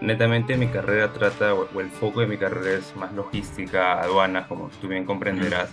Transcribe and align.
netamente 0.00 0.56
mi 0.56 0.68
carrera 0.68 1.12
trata, 1.12 1.54
o 1.54 1.80
el 1.80 1.90
foco 1.90 2.20
de 2.20 2.26
mi 2.26 2.36
carrera 2.36 2.78
es 2.78 2.94
más 2.96 3.12
logística, 3.12 4.00
aduanas, 4.00 4.46
como 4.46 4.68
tú 4.80 4.88
bien 4.88 5.04
comprenderás. 5.04 5.68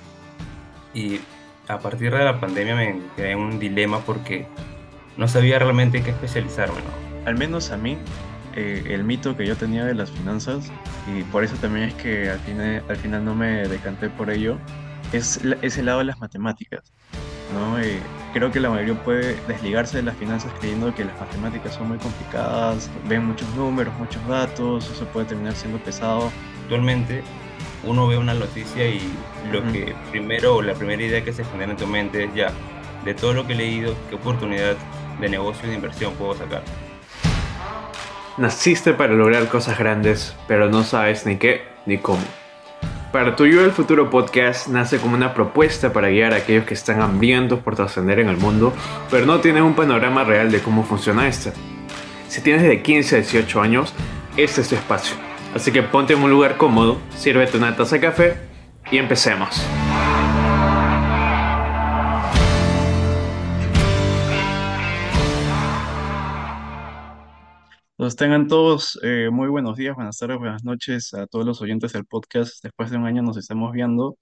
Y 0.93 1.19
a 1.67 1.79
partir 1.79 2.11
de 2.13 2.23
la 2.23 2.39
pandemia 2.39 2.75
me 2.75 3.01
quedé 3.15 3.31
en 3.31 3.39
un 3.39 3.59
dilema 3.59 3.99
porque 3.99 4.45
no 5.17 5.27
sabía 5.27 5.59
realmente 5.59 5.97
en 5.97 6.03
qué 6.03 6.11
especializarme, 6.11 6.75
¿no? 6.81 7.27
Al 7.27 7.37
menos 7.37 7.71
a 7.71 7.77
mí, 7.77 7.97
eh, 8.55 8.83
el 8.87 9.03
mito 9.03 9.35
que 9.35 9.45
yo 9.45 9.55
tenía 9.55 9.85
de 9.85 9.95
las 9.95 10.11
finanzas, 10.11 10.71
y 11.15 11.23
por 11.23 11.43
eso 11.43 11.55
también 11.55 11.89
es 11.89 11.93
que 11.95 12.29
al 12.29 12.39
final, 12.39 12.83
al 12.87 12.97
final 12.97 13.25
no 13.25 13.35
me 13.35 13.67
decanté 13.67 14.09
por 14.09 14.29
ello, 14.29 14.57
es 15.11 15.43
la- 15.43 15.57
ese 15.61 15.83
lado 15.83 15.99
de 15.99 16.05
las 16.05 16.19
matemáticas, 16.19 16.81
¿no? 17.53 17.79
Eh, 17.79 17.99
creo 18.33 18.51
que 18.51 18.59
la 18.59 18.69
mayoría 18.69 18.95
puede 18.95 19.35
desligarse 19.47 19.97
de 19.97 20.03
las 20.03 20.17
finanzas 20.17 20.51
creyendo 20.59 20.93
que 20.93 21.05
las 21.05 21.17
matemáticas 21.19 21.75
son 21.75 21.89
muy 21.89 21.97
complicadas, 21.99 22.89
ven 23.07 23.25
muchos 23.25 23.47
números, 23.55 23.93
muchos 23.99 24.25
datos, 24.27 24.89
eso 24.89 25.05
puede 25.05 25.27
terminar 25.27 25.55
siendo 25.55 25.77
pesado. 25.77 26.31
Actualmente 26.63 27.23
uno 27.83 28.07
ve 28.07 28.17
una 28.17 28.33
noticia 28.33 28.87
y 28.87 29.01
lo 29.51 29.61
que 29.71 29.95
primero, 30.09 30.55
o 30.57 30.61
la 30.61 30.73
primera 30.73 31.01
idea 31.01 31.23
que 31.23 31.31
se 31.31 31.45
genera 31.45 31.71
en 31.71 31.77
tu 31.77 31.85
mente 31.85 32.25
es 32.25 32.33
ya, 32.33 32.51
de 33.05 33.13
todo 33.13 33.33
lo 33.33 33.45
que 33.45 33.53
he 33.53 33.57
leído, 33.57 33.95
¿qué 34.09 34.15
oportunidad 34.15 34.75
de 35.19 35.29
negocio 35.29 35.67
y 35.67 35.69
de 35.69 35.75
inversión 35.75 36.13
puedo 36.15 36.33
sacar? 36.33 36.63
Naciste 38.37 38.93
para 38.93 39.13
lograr 39.13 39.47
cosas 39.47 39.77
grandes, 39.77 40.35
pero 40.47 40.69
no 40.69 40.83
sabes 40.83 41.25
ni 41.25 41.37
qué 41.37 41.67
ni 41.85 41.99
cómo. 41.99 42.23
Para 43.13 43.35
tu 43.35 43.45
Yo 43.45 43.61
del 43.61 43.71
Futuro 43.71 44.09
podcast 44.09 44.69
nace 44.69 44.97
como 44.97 45.13
una 45.13 45.35
propuesta 45.35 45.93
para 45.93 46.09
guiar 46.09 46.33
a 46.33 46.37
aquellos 46.37 46.65
que 46.65 46.73
están 46.73 46.99
hambrientos 46.99 47.59
por 47.59 47.75
trascender 47.75 48.17
en 48.17 48.27
el 48.27 48.37
mundo, 48.37 48.73
pero 49.11 49.27
no 49.27 49.39
tienen 49.39 49.61
un 49.61 49.75
panorama 49.75 50.23
real 50.23 50.51
de 50.51 50.61
cómo 50.61 50.83
funciona 50.83 51.27
este. 51.27 51.53
Si 52.27 52.41
tienes 52.41 52.63
de 52.63 52.81
15 52.81 53.15
a 53.15 53.19
18 53.19 53.61
años, 53.61 53.93
este 54.35 54.61
es 54.61 54.69
tu 54.69 54.73
espacio. 54.73 55.15
Así 55.53 55.71
que 55.71 55.83
ponte 55.83 56.13
en 56.13 56.23
un 56.23 56.31
lugar 56.31 56.57
cómodo, 56.57 56.97
sírvete 57.15 57.55
una 57.55 57.75
taza 57.75 57.97
de 57.97 58.01
café 58.01 58.37
y 58.89 58.97
empecemos. 58.97 59.63
Entonces 68.03 68.17
tengan 68.17 68.49
todos 68.49 68.99
eh, 69.01 69.29
muy 69.31 69.47
buenos 69.47 69.77
días, 69.77 69.95
buenas 69.95 70.17
tardes, 70.17 70.37
buenas 70.37 70.65
noches 70.65 71.13
a 71.13 71.25
todos 71.25 71.45
los 71.45 71.61
oyentes 71.61 71.93
del 71.93 72.05
podcast. 72.05 72.61
Después 72.61 72.91
de 72.91 72.97
un 72.97 73.05
año 73.05 73.21
nos 73.21 73.37
estamos 73.37 73.71
viendo. 73.71 74.17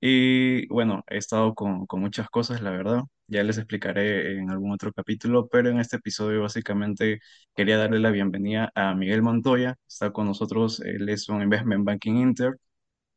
Y 0.00 0.66
bueno, 0.68 1.04
he 1.06 1.18
estado 1.18 1.54
con, 1.54 1.84
con 1.86 2.00
muchas 2.00 2.30
cosas, 2.30 2.62
la 2.62 2.70
verdad. 2.70 3.02
Ya 3.26 3.42
les 3.42 3.58
explicaré 3.58 4.38
en 4.38 4.50
algún 4.50 4.72
otro 4.72 4.90
capítulo, 4.94 5.48
pero 5.48 5.68
en 5.68 5.80
este 5.80 5.96
episodio 5.96 6.40
básicamente 6.42 7.20
quería 7.54 7.76
darle 7.76 8.00
la 8.00 8.10
bienvenida 8.10 8.72
a 8.74 8.94
Miguel 8.94 9.20
Montoya. 9.22 9.76
Está 9.86 10.12
con 10.12 10.26
nosotros, 10.26 10.80
él 10.80 11.06
es 11.10 11.28
un 11.28 11.42
Investment 11.42 11.84
Banking 11.84 12.16
Inter. 12.16 12.56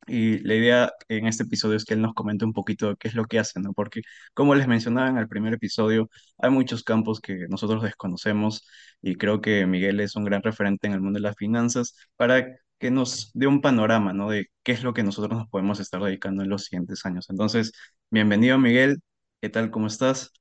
Y 0.07 0.39
la 0.39 0.55
idea 0.55 0.91
en 1.07 1.27
este 1.27 1.43
episodio 1.43 1.77
es 1.77 1.85
que 1.85 1.93
él 1.93 2.01
nos 2.01 2.13
comente 2.13 2.45
un 2.45 2.53
poquito 2.53 2.89
de 2.89 2.95
qué 2.97 3.07
es 3.07 3.15
lo 3.15 3.25
que 3.25 3.39
hace, 3.39 3.59
¿no? 3.59 3.73
Porque, 3.73 4.01
como 4.33 4.55
les 4.55 4.67
mencionaba 4.67 5.09
en 5.09 5.17
el 5.17 5.27
primer 5.27 5.53
episodio, 5.53 6.09
hay 6.37 6.51
muchos 6.51 6.83
campos 6.83 7.21
que 7.21 7.47
nosotros 7.49 7.83
desconocemos 7.83 8.67
y 9.01 9.15
creo 9.15 9.41
que 9.41 9.65
Miguel 9.65 9.99
es 9.99 10.15
un 10.15 10.25
gran 10.25 10.41
referente 10.43 10.87
en 10.87 10.93
el 10.93 11.01
mundo 11.01 11.17
de 11.17 11.23
las 11.23 11.35
finanzas 11.37 11.95
para 12.17 12.45
que 12.79 12.91
nos 12.91 13.31
dé 13.33 13.47
un 13.47 13.61
panorama, 13.61 14.13
¿no? 14.13 14.29
De 14.29 14.47
qué 14.63 14.73
es 14.73 14.83
lo 14.83 14.93
que 14.93 15.03
nosotros 15.03 15.37
nos 15.37 15.47
podemos 15.49 15.79
estar 15.79 16.01
dedicando 16.03 16.43
en 16.43 16.49
los 16.49 16.65
siguientes 16.65 17.05
años. 17.05 17.29
Entonces, 17.29 17.71
bienvenido, 18.09 18.57
Miguel. 18.59 18.99
¿Qué 19.41 19.49
tal? 19.49 19.71
¿Cómo 19.71 19.87
estás? 19.87 20.31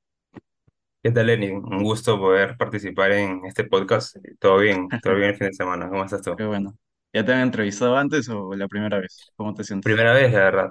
¿Qué 1.03 1.11
tal, 1.11 1.27
Lenny? 1.27 1.51
Un 1.51 1.83
gusto 1.83 2.19
poder 2.19 2.57
participar 2.57 3.13
en 3.13 3.45
este 3.45 3.65
podcast. 3.65 4.17
Todo 4.39 4.59
bien, 4.59 4.89
todo 5.03 5.15
bien 5.17 5.31
el 5.31 5.37
fin 5.37 5.49
de 5.49 5.53
semana. 5.55 5.89
¿Cómo 5.89 6.05
estás 6.05 6.23
tú? 6.23 6.35
Qué 6.37 6.45
bueno. 6.45 6.77
¿Ya 7.13 7.25
te 7.25 7.33
han 7.33 7.41
entrevistado 7.41 7.97
antes 7.97 8.29
o 8.29 8.55
la 8.55 8.69
primera 8.69 8.99
vez? 9.01 9.33
¿Cómo 9.37 9.55
te 9.55 9.65
sientes? 9.65 9.93
Primera 9.93 10.13
vez, 10.13 10.33
la 10.33 10.39
verdad. 10.41 10.71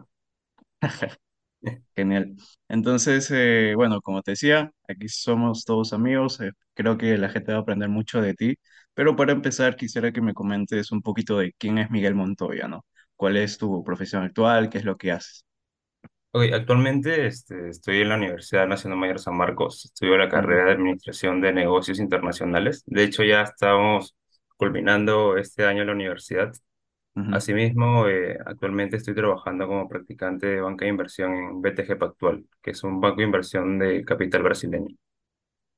Genial. 1.96 2.36
Entonces, 2.70 3.30
eh, 3.32 3.74
bueno, 3.76 4.02
como 4.02 4.22
te 4.22 4.32
decía, 4.32 4.72
aquí 4.88 5.08
somos 5.10 5.66
todos 5.66 5.94
amigos. 5.94 6.40
eh, 6.42 6.52
creo 6.74 6.98
que 6.98 7.18
la 7.18 7.30
gente 7.30 7.52
va 7.52 7.60
a 7.60 7.62
aprender 7.62 7.90
mucho 7.90 8.22
de 8.22 8.34
ti. 8.34 8.56
Pero 8.94 9.16
para 9.16 9.32
empezar, 9.34 9.76
quisiera 9.76 10.12
que 10.12 10.22
me 10.22 10.34
comentes 10.34 10.92
un 10.92 11.02
poquito 11.02 11.38
de 11.38 11.54
quién 11.58 11.78
es 11.78 11.90
Miguel 11.92 12.16
Montoya, 12.16 12.68
¿no? 12.68 12.86
¿Cuál 13.16 13.38
es 13.38 13.58
tu 13.58 13.84
profesión 13.84 14.24
actual? 14.24 14.70
¿Qué 14.70 14.80
es 14.80 14.86
lo 14.86 14.98
que 14.98 15.12
haces? 15.12 15.46
Ok, 16.34 16.44
actualmente 16.54 17.26
este, 17.28 17.70
estoy 17.70 18.02
en 18.02 18.10
la 18.10 18.16
Universidad 18.16 18.66
Nacional 18.68 18.98
Mayor 19.00 19.20
San 19.20 19.36
Marcos. 19.36 19.84
Estudio 19.86 20.18
la 20.18 20.30
Ujú, 20.36 20.52
carrera 20.52 20.66
de 20.66 20.72
Administración 20.74 21.42
de 21.42 21.52
Negocios 21.52 22.00
Internacionales. 22.00 22.84
De 22.86 23.04
hecho, 23.04 23.24
ya 23.24 23.42
estamos 23.42 24.16
culminando 24.62 25.38
este 25.38 25.66
año 25.66 25.84
la 25.86 25.94
universidad. 25.94 26.54
ujú, 27.16 27.32
Asimismo, 27.32 28.08
eh, 28.08 28.38
actualmente 28.46 28.98
estoy 28.98 29.16
trabajando 29.16 29.68
como 29.68 29.90
practicante 29.90 30.48
de 30.48 30.62
banca 30.62 30.86
de 30.86 30.92
inversión 30.92 31.34
en 31.36 31.62
BTG 31.62 31.98
Pactual, 32.00 32.46
que 32.62 32.72
es 32.72 32.84
un 32.84 33.02
banco 33.02 33.18
de 33.20 33.26
inversión 33.26 33.80
de 33.80 34.06
capital 34.06 34.44
brasileño. 34.44 34.96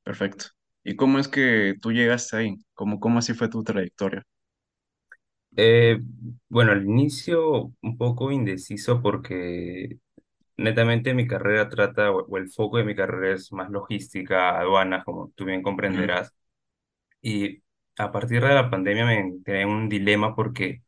perfecto. 0.03 0.45
¿Y 0.83 0.95
cómo 0.95 1.19
es 1.19 1.27
que 1.27 1.75
tú 1.81 1.91
llegaste 1.91 2.37
ahí? 2.37 2.57
¿Cómo, 2.73 2.99
cómo 2.99 3.19
así 3.19 3.33
fue 3.33 3.49
tu 3.49 3.63
trayectoria? 3.63 4.23
Eh, 5.55 5.99
bueno, 6.49 6.71
al 6.71 6.83
inicio 6.85 7.71
un 7.81 7.97
poco 7.97 8.31
indeciso 8.31 9.01
porque 9.03 9.99
netamente 10.57 11.13
mi 11.15 11.27
carrera 11.27 11.69
trata, 11.69 12.11
o 12.11 12.25
o 12.27 12.37
el 12.37 12.51
foco 12.51 12.77
de 12.77 12.85
mi 12.85 12.95
carrera 12.95 13.35
es 13.35 13.51
más 13.53 13.69
logística, 13.71 14.59
aduanas, 14.59 15.05
como 15.05 15.31
tú 15.35 15.45
bien 15.45 15.63
comprenderás. 15.63 16.33
Y 17.21 17.63
a 17.97 18.11
partir 18.11 18.41
de 18.43 18.53
la 18.55 18.69
pandemia 18.69 19.05
me 19.05 19.19
entré 19.19 19.61
en 19.61 19.69
un 19.69 19.89
dilema 19.89 20.35
porque 20.35 20.83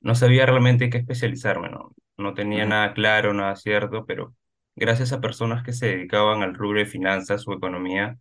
no 0.00 0.14
sabía 0.14 0.46
realmente 0.46 0.84
en 0.84 0.90
qué 0.90 0.98
especializarme, 0.98 1.68
¿no? 1.70 1.94
No 2.18 2.34
tenía 2.34 2.66
nada 2.66 2.94
claro, 2.94 3.34
nada 3.34 3.56
cierto, 3.56 4.06
pero 4.06 4.34
gracias 4.76 5.12
a 5.12 5.20
personas 5.20 5.64
que 5.64 5.72
se 5.72 5.86
dedicaban 5.88 6.42
al 6.42 6.54
rubro 6.54 6.80
de 6.80 6.86
finanzas 6.86 7.46
o 7.48 7.52
economía, 7.54 8.18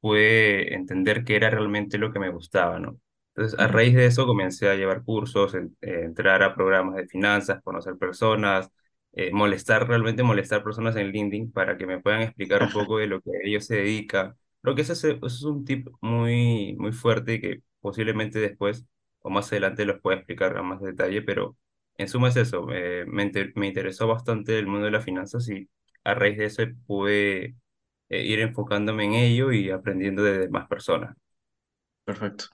pude 0.00 0.74
entender 0.74 1.24
qué 1.24 1.36
era 1.36 1.50
realmente 1.50 1.98
lo 1.98 2.12
que 2.12 2.18
me 2.18 2.30
gustaba, 2.30 2.78
¿no? 2.78 2.98
Entonces, 3.34 3.58
a 3.58 3.66
raíz 3.68 3.94
de 3.94 4.06
eso 4.06 4.26
comencé 4.26 4.68
a 4.68 4.74
llevar 4.74 5.04
cursos, 5.04 5.54
en- 5.54 5.76
eh, 5.80 6.02
entrar 6.04 6.42
a 6.42 6.54
programas 6.54 6.96
de 6.96 7.06
finanzas, 7.08 7.62
conocer 7.62 7.96
personas, 7.96 8.70
eh, 9.12 9.30
molestar, 9.32 9.88
realmente 9.88 10.22
molestar 10.22 10.62
personas 10.64 10.96
en 10.96 11.08
LinkedIn 11.12 11.52
para 11.52 11.76
que 11.76 11.86
me 11.86 12.00
puedan 12.00 12.22
explicar 12.22 12.62
un 12.62 12.72
poco 12.72 12.98
de 12.98 13.06
lo 13.06 13.20
que 13.22 13.30
ellos 13.44 13.66
se 13.66 13.76
dedican. 13.76 14.34
Creo 14.62 14.74
que 14.74 14.82
ese, 14.82 14.92
es- 14.94 15.04
eso 15.04 15.26
es 15.26 15.42
un 15.44 15.64
tip 15.64 15.88
muy, 16.00 16.74
muy 16.78 16.92
fuerte 16.92 17.40
que 17.40 17.62
posiblemente 17.82 18.40
después 18.40 18.86
o 19.22 19.30
más 19.30 19.52
adelante 19.52 19.86
los 19.86 20.00
puedo 20.02 20.18
explicar 20.18 20.58
a 20.58 20.62
más 20.64 20.82
detalle, 20.82 21.22
pero 21.22 21.58
en 21.98 22.08
suma 22.08 22.30
es 22.30 22.36
eso, 22.36 22.68
eh, 22.72 23.06
me, 23.08 23.24
inter- 23.24 23.52
me 23.56 23.68
interesó 23.68 24.08
bastante 24.08 24.58
el 24.60 24.68
mundo 24.68 24.86
de 24.86 24.92
las 24.92 25.04
finanzas 25.06 25.48
y 25.50 25.70
a 26.04 26.14
raíz 26.14 26.38
de 26.38 26.46
eso 26.46 26.64
pude 26.86 27.56
eh, 28.10 28.24
ir 28.26 28.40
enfocándome 28.40 29.04
en 29.06 29.14
ello 29.14 29.52
y 29.52 29.70
aprendiendo 29.70 30.22
de 30.24 30.38
demás 30.40 30.68
personas. 30.68 31.16
Perfecto. 32.04 32.46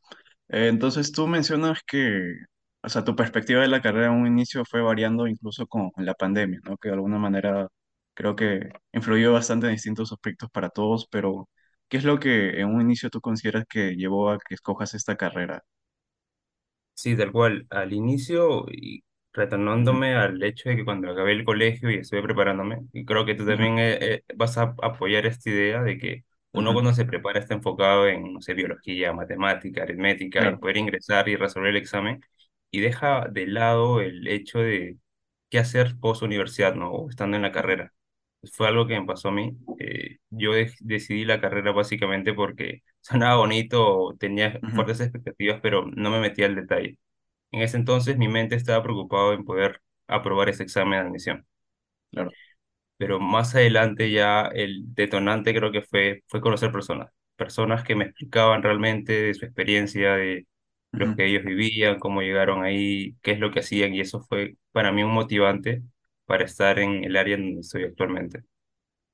Eh, 0.48 0.68
entonces 0.68 1.12
tú 1.12 1.26
mencionas 1.26 1.80
que, 1.86 2.34
o 2.82 2.88
sea, 2.88 3.04
tu 3.04 3.16
perspectiva 3.16 3.62
de 3.62 3.68
la 3.68 3.82
carrera 3.82 4.06
en 4.08 4.12
un 4.14 4.26
inicio 4.26 4.64
fue 4.64 4.82
variando 4.82 5.26
incluso 5.26 5.66
con 5.66 5.90
la 5.96 6.14
pandemia, 6.14 6.60
¿no? 6.64 6.76
Que 6.78 6.88
de 6.90 6.94
alguna 6.94 7.18
manera 7.18 7.68
creo 8.14 8.36
que 8.36 8.70
influyó 8.92 9.32
bastante 9.32 9.66
en 9.66 9.74
distintos 9.74 10.12
aspectos 10.12 10.50
para 10.50 10.70
todos, 10.70 11.06
pero 11.10 11.48
¿qué 11.88 11.97
es 11.99 12.04
lo 12.04 12.19
que 12.21 12.60
en 12.60 12.69
un 12.69 12.81
inicio 12.82 13.10
tú 13.10 13.21
consideras 13.21 13.65
que 13.69 13.94
llevó 13.97 14.31
a 14.31 14.38
que 14.38 14.54
escojas 14.54 14.94
esta 14.94 15.16
carrera? 15.16 15.65
Sí, 16.94 17.16
tal 17.16 17.31
cual. 17.32 17.66
Al 17.71 17.93
inicio, 17.93 18.66
y 18.71 19.04
retornándome 19.32 20.16
al 20.16 20.43
hecho 20.43 20.69
de 20.69 20.76
que 20.76 20.84
cuando 20.84 21.10
acabé 21.10 21.32
el 21.32 21.44
colegio 21.44 21.91
y 21.91 21.97
estuve 21.97 22.22
preparándome, 22.22 22.81
y 22.93 23.04
creo 23.04 23.25
que 23.25 23.34
tú 23.37 23.47
también 23.47 23.78
eh, 23.78 23.99
eh, 24.16 24.22
vas 24.34 24.59
a 24.59 24.75
apoyar 24.82 25.25
esta 25.26 25.49
idea 25.50 25.82
de 25.82 25.97
que 25.99 26.25
uno 26.53 26.72
cuando 26.72 26.93
se 26.93 27.04
prepara 27.04 27.38
está 27.38 27.54
enfocado 27.54 28.09
en, 28.09 28.32
no 28.32 28.41
sé, 28.41 28.55
biología, 28.55 29.12
matemática, 29.12 29.82
aritmética, 29.84 30.41
claro. 30.41 30.59
poder 30.59 30.78
ingresar 30.78 31.28
y 31.28 31.37
resolver 31.37 31.70
el 31.70 31.76
examen, 31.76 32.20
y 32.73 32.81
deja 32.81 33.26
de 33.31 33.46
lado 33.46 34.00
el 34.00 34.26
hecho 34.26 34.58
de 34.58 34.99
qué 35.50 35.58
hacer 35.61 35.96
post 36.00 36.23
universidad, 36.23 36.75
¿no? 36.75 36.91
O 36.91 37.11
estando 37.11 37.37
en 37.37 37.43
la 37.43 37.52
carrera. 37.52 37.93
Fue 38.52 38.69
algo 38.69 38.87
que 38.87 38.99
me 38.99 39.06
pasó 39.06 39.29
a 39.29 39.32
mí. 39.32 39.56
Eh, 39.79 40.19
yo 40.31 40.52
de- 40.52 40.73
decidí 40.81 41.25
la 41.25 41.40
carrera 41.40 41.73
básicamente 41.73 42.35
porque 42.35 42.82
sonaba 43.00 43.37
bonito, 43.37 44.14
tenía 44.19 44.62
Ujú, 44.62 44.75
fuertes 44.75 45.00
expectativas, 45.00 45.61
pero 45.62 45.87
no 45.87 46.11
me 46.11 46.20
metía 46.20 46.46
al 46.46 46.55
detalle. 46.55 46.99
En 47.52 47.62
ese 47.62 47.76
entonces 47.79 48.19
mi 48.19 48.29
mente 48.29 48.56
estaba 48.56 48.82
preocupado 48.85 49.32
en 49.35 49.44
poder 49.44 49.82
aprobar 50.08 50.49
ese 50.50 50.64
examen 50.64 51.00
de 51.02 51.06
admisión. 51.08 51.46
claro. 52.11 52.35
Pero 52.96 53.20
más 53.20 53.55
adelante 53.55 54.11
ya 54.11 54.46
el 54.49 54.94
detonante 54.94 55.55
creo 55.55 55.70
que 55.73 55.82
fue, 55.82 56.23
fue 56.26 56.41
conocer 56.41 56.73
personas. 56.73 57.11
Personas 57.37 57.84
que 57.84 57.94
me 57.94 58.05
explicaban 58.05 58.62
realmente 58.62 59.12
de 59.12 59.34
su 59.34 59.44
experiencia, 59.44 60.14
de 60.17 60.46
los 60.96 61.12
Ujú, 61.12 61.14
que 61.14 61.26
ellos 61.26 61.44
vivían, 61.44 61.99
cómo 62.00 62.23
llegaron 62.23 62.64
ahí, 62.64 63.14
qué 63.23 63.32
es 63.32 63.38
lo 63.41 63.52
que 63.52 63.61
hacían. 63.61 63.94
Y 63.94 64.00
eso 64.00 64.20
fue 64.23 64.56
para 64.73 64.91
mí 64.93 65.02
un 65.05 65.12
motivante 65.12 65.82
para 66.28 66.46
estar 66.46 66.78
en 66.80 67.04
el 67.04 67.16
área 67.19 67.36
en 67.36 67.44
donde 67.46 67.62
estoy 67.62 67.84
actualmente. 67.86 68.44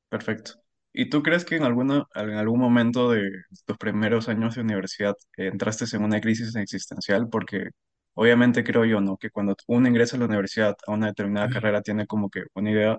perfecto. 0.09 0.53
¿Y 0.93 1.11
tú 1.11 1.23
crees 1.23 1.45
que 1.45 1.57
en 1.57 1.65
alguna, 1.65 2.05
en 2.15 2.31
algún 2.35 2.61
momento 2.61 3.11
de 3.11 3.31
tus 3.67 3.77
primeros 3.79 4.29
años 4.29 4.55
de 4.55 4.61
universidad 4.63 5.17
entraste 5.37 5.85
en 5.97 6.05
una 6.05 6.21
crisis 6.21 6.55
existencial? 6.57 7.29
Porque 7.29 7.71
obviamente 8.15 8.63
creo 8.65 8.85
yo, 8.85 9.01
¿no? 9.01 9.17
Que 9.17 9.31
cuando 9.31 9.57
uno 9.67 9.89
ingresa 9.89 10.17
a 10.17 10.21
la 10.21 10.27
universidad 10.27 10.77
a 10.87 10.93
una 10.93 11.09
determinada 11.09 11.49
carrera 11.51 11.83
tiene 11.83 12.07
como 12.07 12.31
que 12.31 12.45
una 12.55 12.71
idea 12.71 12.99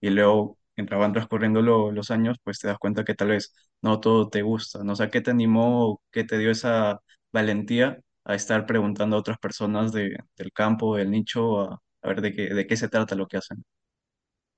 y 0.00 0.10
luego 0.10 0.58
mientras 0.76 1.00
van 1.00 1.12
transcurriendo 1.14 1.62
lo- 1.62 1.92
los 1.92 2.10
años, 2.12 2.38
pues 2.44 2.58
te 2.60 2.68
das 2.68 2.78
cuenta 2.78 3.04
que 3.04 3.14
tal 3.14 3.28
vez 3.30 3.54
no 3.82 4.00
todo 4.00 4.28
te 4.30 4.42
gusta, 4.42 4.84
¿no? 4.84 4.92
O 4.94 4.96
sea, 4.96 5.10
¿qué 5.10 5.20
te 5.22 5.30
animó, 5.32 6.02
qué 6.12 6.24
te 6.24 6.38
dio 6.38 6.50
esa 6.52 7.00
valentía 7.32 8.00
a 8.24 8.34
estar 8.36 8.66
preguntando 8.66 9.16
a 9.16 9.20
otras 9.20 9.38
personas 9.38 9.92
de, 9.92 10.16
del 10.36 10.52
campo, 10.52 10.96
del 10.96 11.10
nicho, 11.10 11.60
a, 11.62 11.80
a 12.02 12.08
ver 12.08 12.20
de 12.22 12.32
qué, 12.34 12.54
de 12.54 12.66
qué 12.66 12.76
se 12.76 12.88
trata 12.88 13.14
lo 13.14 13.28
que 13.28 13.38
hacen? 13.38 13.64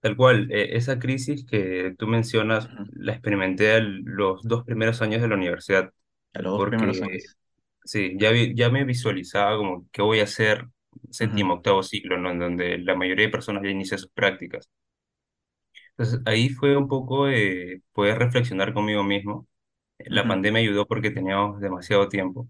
Tal 0.01 0.17
cual, 0.17 0.51
eh, 0.53 0.77
esa 0.77 0.99
crisis 0.99 1.45
que 1.47 1.95
tú 1.99 2.07
mencionas 2.07 2.71
Ujú. 2.71 2.85
la 2.93 3.13
experimenté 3.13 3.73
al- 3.73 4.03
los 4.05 4.43
dos 4.45 4.65
primeros 4.65 5.03
años 5.03 5.23
de 5.23 5.29
la 5.29 5.37
universidad, 5.37 5.93
A 6.35 6.43
los 6.43 6.53
dos 6.55 6.65
primeros 6.67 7.03
años. 7.03 7.37
sí, 7.85 8.15
ya, 8.19 8.31
vi- 8.31 8.55
ya 8.55 8.71
me 8.71 8.85
visualizaba 8.85 9.57
como 9.57 9.87
qué 9.93 10.03
voy 10.03 10.21
a 10.21 10.25
hacer 10.25 10.67
séptimo, 11.11 11.55
octavo 11.55 11.83
ciclo, 11.83 12.19
¿no? 12.19 12.31
En 12.31 12.39
donde 12.39 12.79
la 12.79 12.95
mayoría 12.97 13.27
de 13.27 13.33
personas 13.33 13.63
ya 13.63 13.71
inicia 13.71 13.99
sus 13.99 14.11
prácticas. 14.11 14.69
Entonces 15.97 16.21
ahí 16.27 16.49
fue 16.49 16.77
un 16.77 16.89
poco 16.89 17.27
de 17.27 17.83
poder 17.93 18.19
reflexionar 18.19 18.73
conmigo 18.75 19.05
mismo. 19.05 19.47
La 19.99 20.27
ujú, 20.27 20.29
pandemia 20.29 20.61
ayudó 20.63 20.87
porque 20.87 21.11
teníamos 21.11 21.61
demasiado 21.61 22.09
tiempo. 22.09 22.49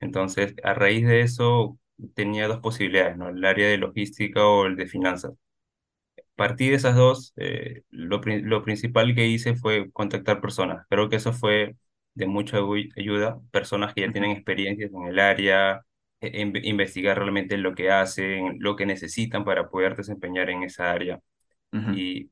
Entonces, 0.00 0.54
a 0.64 0.74
raíz 0.74 1.06
de 1.06 1.22
eso, 1.22 1.78
tenía 2.14 2.48
dos 2.48 2.60
posibilidades, 2.60 3.16
¿no? 3.16 3.28
El 3.30 3.44
área 3.44 3.68
de 3.68 3.78
logística 3.78 4.46
o 4.46 4.66
el 4.66 4.76
de 4.76 4.86
finanzas. 4.86 5.32
Partí 6.34 6.68
de 6.70 6.76
esas 6.76 6.96
dos, 6.96 7.32
eh, 7.36 7.82
lo, 7.90 8.20
lo 8.24 8.62
principal 8.64 9.14
que 9.14 9.26
hice 9.26 9.54
fue 9.54 9.90
contactar 9.92 10.40
personas. 10.40 10.86
Creo 10.88 11.08
que 11.08 11.16
eso 11.16 11.32
fue 11.32 11.76
de 12.14 12.26
mucha 12.26 12.58
ayu- 12.58 12.90
ayuda, 12.96 13.40
personas 13.50 13.94
que 13.94 14.02
ya 14.02 14.12
tienen 14.12 14.30
experiencias 14.32 14.90
en 14.92 15.06
el 15.06 15.18
área, 15.20 15.82
e- 16.20 16.28
e 16.28 16.42
inve- 16.46 16.60
investigar 16.64 17.18
realmente 17.18 17.56
lo 17.58 17.74
que 17.74 17.90
hacen, 17.90 18.56
lo 18.60 18.76
que 18.76 18.86
necesitan 18.86 19.44
para 19.44 19.68
poder 19.70 19.94
desempeñar 19.96 20.50
en 20.50 20.62
esa 20.64 20.90
área. 20.90 21.20
ujú. 21.72 21.92
Y 21.92 22.30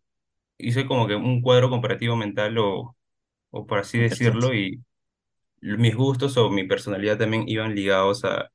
hice 0.58 0.86
como 0.86 1.08
que 1.08 1.16
un 1.16 1.42
cuadro 1.42 1.70
comparativo 1.70 2.16
mental 2.16 2.58
o, 2.58 2.96
o 3.50 3.66
por 3.66 3.78
así 3.80 3.98
decirlo, 4.00 4.54
y 4.54 4.82
mis 5.62 5.94
gustos 5.96 6.36
o 6.36 6.50
mi 6.50 6.64
personalidad 6.66 7.18
también 7.18 7.44
iban 7.48 7.74
ligados 7.74 8.24
a 8.24 8.50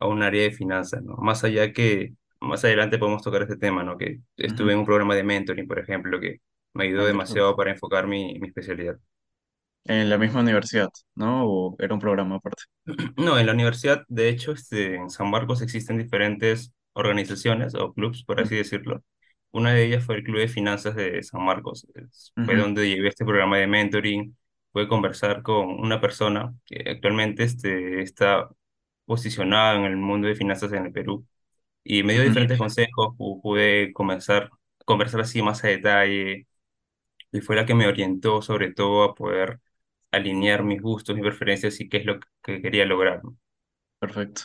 a 0.00 0.06
un 0.06 0.22
área 0.22 0.42
de 0.44 0.52
finanzas, 0.52 1.02
¿no? 1.02 1.16
Más 1.16 1.44
allá 1.44 1.72
que, 1.72 2.14
más 2.40 2.64
adelante 2.64 2.98
podemos 2.98 3.22
tocar 3.22 3.42
este 3.42 3.56
tema, 3.56 3.84
¿no? 3.84 3.98
Que 3.98 4.20
estuve 4.36 4.72
en 4.72 4.80
un 4.80 4.86
programa 4.86 5.14
de 5.14 5.24
mentoring, 5.24 5.68
por 5.68 5.78
ejemplo, 5.78 6.20
que 6.20 6.40
me 6.74 6.84
ayudó 6.84 7.06
demasiado 7.06 7.56
para 7.56 7.72
enfocar 7.72 8.06
mi, 8.06 8.38
mi 8.40 8.48
especialidad. 8.48 8.98
En 9.84 10.10
la 10.10 10.18
misma 10.18 10.40
universidad, 10.40 10.90
¿no? 11.14 11.46
¿O 11.46 11.76
era 11.78 11.94
un 11.94 12.00
programa 12.00 12.36
aparte? 12.36 12.64
No, 13.16 13.38
en 13.38 13.46
la 13.46 13.52
universidad, 13.52 14.04
de 14.08 14.28
hecho, 14.28 14.52
este, 14.52 14.96
en 14.96 15.10
San 15.10 15.30
Marcos 15.30 15.62
existen 15.62 15.98
diferentes 15.98 16.72
organizaciones 16.92 17.74
o 17.74 17.92
clubs, 17.92 18.24
por 18.24 18.40
así 18.40 18.56
decirlo. 18.56 19.02
Una 19.52 19.72
de 19.72 19.84
ellas 19.84 20.04
fue 20.04 20.16
el 20.16 20.22
Club 20.22 20.38
de 20.38 20.48
Finanzas 20.48 20.94
de 20.94 21.22
San 21.22 21.44
Marcos. 21.44 21.86
Fue 22.44 22.56
ujú, 22.56 22.62
donde 22.62 22.88
llevé 22.88 23.08
este 23.08 23.24
programa 23.24 23.58
de 23.58 23.66
mentoring. 23.66 24.36
Pude 24.72 24.86
conversar 24.86 25.42
con 25.42 25.68
una 25.80 26.00
persona 26.00 26.54
que 26.66 26.84
actualmente 26.88 27.42
este, 27.42 28.02
está 28.02 28.48
posicionada 29.10 29.76
en 29.76 29.84
el 29.86 29.96
mundo 29.96 30.28
de 30.28 30.36
finanzas 30.36 30.72
en 30.72 30.86
el 30.86 30.92
Perú 30.92 31.26
y 31.84 32.02
me 32.04 32.14
dio 32.14 32.22
diferentes 32.24 32.58
consejos, 32.58 33.16
pu- 33.18 33.40
pude 33.42 33.92
comenzar, 33.94 34.50
conversar 34.86 35.22
así 35.22 35.42
más 35.42 35.64
a 35.64 35.68
detalle 35.68 36.46
y 37.32 37.40
fue 37.40 37.56
la 37.56 37.66
que 37.66 37.74
me 37.74 37.88
orientó 37.88 38.42
sobre 38.42 38.72
todo 38.74 39.04
a 39.04 39.14
poder 39.14 39.60
alinear 40.12 40.62
mis 40.64 40.82
gustos, 40.82 41.16
mis 41.16 41.24
preferencias 41.24 41.80
y 41.80 41.88
qué 41.88 41.98
es 41.98 42.06
lo 42.06 42.20
que 42.42 42.62
quería 42.62 42.86
lograr. 42.86 43.22
Perfecto. 43.98 44.42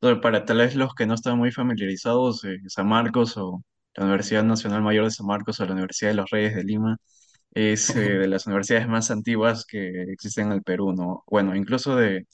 Entonces, 0.00 0.22
para 0.22 0.44
tal 0.44 0.58
vez 0.58 0.74
los 0.74 0.94
que 0.94 1.06
no 1.06 1.14
están 1.14 1.38
muy 1.38 1.52
familiarizados, 1.52 2.44
eh, 2.44 2.58
San 2.68 2.88
Marcos 2.88 3.36
o 3.36 3.62
la 3.94 4.04
Universidad 4.04 4.42
Nacional 4.44 4.82
Mayor 4.82 5.04
de 5.04 5.10
San 5.10 5.26
Marcos 5.26 5.60
o 5.60 5.64
la 5.66 5.72
Universidad 5.72 6.10
de 6.10 6.16
los 6.16 6.30
Reyes 6.30 6.54
de 6.54 6.64
Lima 6.64 6.96
es 7.52 7.94
eh, 7.96 8.00
de 8.00 8.28
las 8.28 8.46
universidades 8.46 8.88
más 8.88 9.10
antiguas 9.10 9.66
que 9.66 10.04
existen 10.12 10.48
en 10.48 10.52
el 10.54 10.62
Perú, 10.62 10.92
¿no? 10.94 11.24
Bueno, 11.28 11.56
incluso 11.56 11.96
de, 11.96 12.26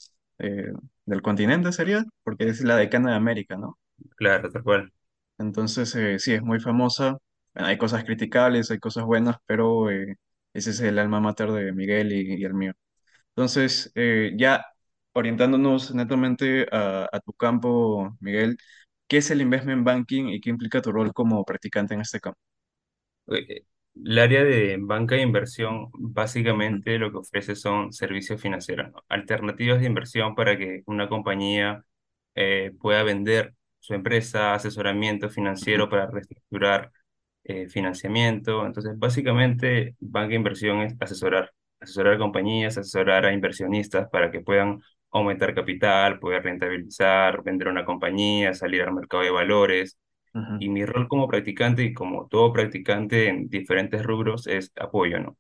eh, 0.43 0.73
del 1.07 1.23
continente 1.23 1.73
sería, 1.73 2.05
porque 2.25 2.49
es 2.49 2.63
la 2.63 2.77
decana 2.77 3.11
de 3.13 3.17
América, 3.17 3.57
¿no? 3.57 3.79
Claro, 4.17 4.51
tal 4.51 4.63
cual. 4.63 4.93
Entonces, 5.39 5.95
eh, 5.97 6.19
sí, 6.19 6.33
es 6.35 6.43
muy 6.43 6.61
famosa. 6.61 7.19
Bueno, 7.55 7.69
hay 7.69 7.79
cosas 7.79 8.05
criticables, 8.05 8.71
hay 8.71 8.79
cosas 8.79 9.05
buenas, 9.05 9.37
pero 9.47 9.91
eh, 9.91 10.17
ese 10.53 10.71
es 10.71 10.81
el 10.81 10.99
alma 10.99 11.21
mater 11.21 11.51
de 11.53 11.73
Miguel 11.73 12.13
y, 12.13 12.35
y 12.41 12.45
el 12.45 12.55
mío. 12.55 12.73
Entonces, 13.31 13.93
eh, 13.95 14.33
ya 14.37 14.67
orientándonos 15.13 15.95
netamente 15.95 16.67
a, 16.73 17.09
a 17.13 17.21
tu 17.21 17.33
campo, 17.35 18.17
Miguel, 18.21 18.59
¿qué 19.09 19.19
es 19.19 19.31
el 19.31 19.43
investment 19.43 19.85
banking 19.85 20.27
y 20.29 20.41
qué 20.41 20.51
implica 20.51 20.83
tu 20.83 20.93
rol 20.93 21.13
como 21.15 21.45
practicante 21.45 21.95
en 21.95 22.01
este 22.03 22.21
campo? 22.21 22.41
El 23.95 24.19
área 24.19 24.43
de 24.45 24.79
banca 24.81 25.17
de 25.17 25.23
inversión 25.23 25.89
básicamente 25.93 26.99
lo 26.99 27.11
que 27.13 27.19
ofrece 27.19 27.55
son 27.55 27.93
servicios 27.93 28.41
financieros, 28.41 28.91
¿no? 28.91 29.05
Alternativas 29.09 29.81
de 29.81 29.87
inversión 29.87 30.35
para 30.35 30.57
que 30.59 30.83
una 30.87 31.09
compañía 31.09 31.85
eh, 32.35 32.73
pueda 32.81 33.03
vender 33.03 33.55
su 33.81 33.95
empresa, 33.95 34.55
asesoramiento 34.55 35.29
financiero 35.29 35.89
para 35.91 36.07
reestructurar 36.11 36.91
eh, 37.45 37.69
financiamiento. 37.69 38.65
Entonces, 38.67 38.99
básicamente, 38.99 39.97
banca 40.01 40.29
de 40.31 40.35
inversión 40.37 40.81
es 40.83 40.95
asesorar, 41.01 41.53
asesorar 41.81 42.15
a 42.15 42.19
compañías, 42.19 42.79
asesorar 42.79 43.27
a 43.27 43.33
inversionistas 43.35 44.09
para 44.11 44.31
que 44.31 44.41
puedan 44.41 44.81
aumentar 45.11 45.55
capital, 45.55 46.19
poder 46.19 46.43
rentabilizar, 46.45 47.43
vender 47.43 47.69
una 47.69 47.85
compañía, 47.85 48.55
salir 48.55 48.83
al 48.83 48.95
mercado 48.95 49.23
de 49.23 49.31
valores. 49.31 49.99
Y 50.59 50.69
mi 50.69 50.85
rol 50.87 51.09
como 51.09 51.29
practicante 51.29 51.83
y 51.85 51.95
como 51.95 52.29
todo 52.29 52.53
practicante 52.53 53.29
en 53.29 53.49
diferentes 53.49 54.03
rubros 54.05 54.47
es 54.47 54.73
apoyo, 54.77 55.19
¿no? 55.21 55.37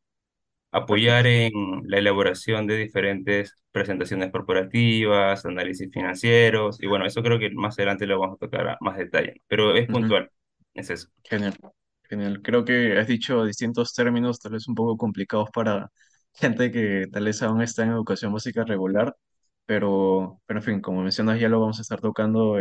Apoyar 0.72 1.26
en 1.26 1.52
la 1.86 1.98
elaboración 1.98 2.66
de 2.66 2.78
diferentes 2.78 3.56
presentaciones 3.72 4.30
corporativas, 4.32 5.44
análisis 5.46 5.90
financieros, 5.92 6.82
y 6.82 6.86
bueno, 6.86 7.06
eso 7.06 7.22
creo 7.22 7.38
que 7.38 7.50
más 7.50 7.78
adelante 7.78 8.06
lo 8.06 8.18
vamos 8.20 8.36
a 8.36 8.46
tocar 8.46 8.68
a 8.70 8.78
más 8.80 8.98
detalle, 8.98 9.42
pero 9.48 9.76
es 9.76 9.88
puntual, 9.90 10.30
es 10.74 10.90
eso. 10.90 11.08
Genial, 11.24 11.54
genial. 12.08 12.42
Creo 12.42 12.64
que 12.64 12.98
has 12.98 13.06
dicho 13.06 13.44
distintos 13.44 13.94
términos, 13.94 14.38
tal 14.40 14.52
vez 14.52 14.68
un 14.68 14.74
poco 14.74 14.96
complicados 14.96 15.50
para 15.52 15.90
gente 16.34 16.70
que 16.70 17.06
tal 17.12 17.24
vez 17.24 17.42
aún 17.42 17.62
está 17.62 17.84
en 17.84 17.90
educación 17.90 18.32
básica 18.32 18.64
regular, 18.64 19.14
pero, 19.66 20.40
pero 20.46 20.60
en 20.60 20.64
fin, 20.64 20.80
como 20.80 21.02
mencionas, 21.02 21.40
ya 21.40 21.48
lo 21.48 21.60
vamos 21.60 21.78
a 21.78 21.82
estar 21.82 22.00
tocando 22.00 22.58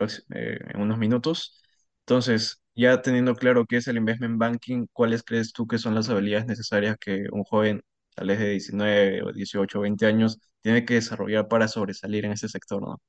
eh, 0.00 0.06
prox- 0.06 0.24
eh, 0.34 0.58
en 0.74 0.80
unos 0.80 0.98
minutos. 0.98 1.60
Entonces, 2.00 2.62
ya 2.74 3.02
teniendo 3.02 3.34
claro 3.36 3.66
qué 3.66 3.76
es 3.78 3.88
el 3.88 3.96
investment 3.98 4.38
banking, 4.38 4.86
¿cuáles 4.92 5.22
crees 5.22 5.52
tú 5.52 5.66
que 5.66 5.78
son 5.78 5.94
las 5.94 6.08
habilidades 6.10 6.46
necesarias 6.46 6.96
que 7.00 7.26
un 7.32 7.44
joven, 7.44 7.82
tal 8.14 8.28
vez 8.28 8.38
de 8.38 8.50
19 8.50 9.22
o 9.22 9.32
18 9.32 9.78
o 9.78 9.82
20 9.82 10.06
años, 10.06 10.38
tiene 10.62 10.84
que 10.84 10.94
desarrollar 10.94 11.48
para 11.48 11.68
sobresalir 11.68 12.24
en 12.24 12.32
ese 12.32 12.48
sector, 12.48 12.82
¿no? 12.82 13.00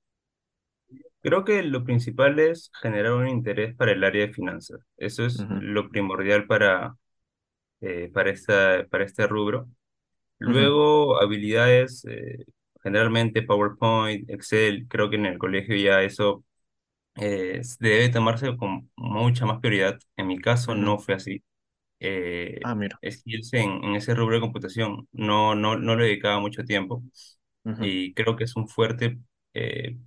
Creo 1.22 1.46
que 1.46 1.63
lo 1.63 1.84
principal 1.84 2.39
es 2.39 2.72
generar 2.82 3.13
un 3.13 3.27
interés 3.27 3.75
para 3.75 3.92
el 3.92 4.04
área 4.04 4.25
de 4.27 4.34
finanzas. 4.34 4.80
Eso 4.98 5.25
es 5.25 5.46
Ujú, 5.46 5.56
lo 5.58 5.89
primordial 5.89 6.48
para, 6.48 6.96
eh, 7.82 8.10
para, 8.13 8.32
esta, 8.32 8.86
para 8.89 9.06
este 9.06 9.27
rubro. 9.27 9.68
Luego, 10.39 11.22
habilidades, 11.22 12.06
eh, 12.06 12.46
generalmente 12.84 13.44
PowerPoint, 13.44 14.30
Excel, 14.30 14.88
creo 14.89 15.10
que 15.10 15.18
en 15.18 15.27
el 15.27 15.38
colegio 15.39 15.75
ya 15.77 16.04
eso 16.04 16.46
eh, 17.15 17.62
debe 17.80 18.10
tomarse 18.10 18.56
con 18.58 18.91
mucha 18.96 19.46
más 19.46 19.60
prioridad. 19.60 20.00
En 20.18 20.27
mi 20.27 20.39
caso 20.39 20.75
no 20.75 21.00
fue 21.00 21.15
así. 21.15 21.44
Eh, 22.00 22.62
Ah, 22.63 22.75
mira. 22.75 23.01
skills 23.03 23.53
en, 23.53 23.84
en 23.86 23.96
ese 23.96 24.15
rubro 24.15 24.36
de 24.36 24.41
computación 24.41 25.08
no, 25.13 25.56
no, 25.56 25.77
no 25.77 25.96
le 25.96 26.06
dedicaba 26.06 26.39
mucho 26.39 26.63
tiempo 26.65 27.03
Ujú, 27.65 27.86
y 27.86 28.13
creo 28.13 28.36
que 28.36 28.46
es 28.46 28.56
un 28.56 28.68
fuerte 28.70 29.20
eh, 29.53 29.98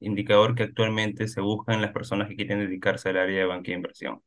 indicador 0.00 0.54
que 0.54 0.64
actualmente 0.64 1.28
se 1.28 1.40
busca 1.40 1.74
en 1.74 1.82
las 1.82 1.92
personas 1.92 2.28
que 2.28 2.36
quieren 2.36 2.60
dedicarse 2.60 3.10
al 3.10 3.18
área 3.18 3.40
de 3.40 3.46
banca 3.46 3.68
de 3.72 3.76
inversión. 3.78 4.22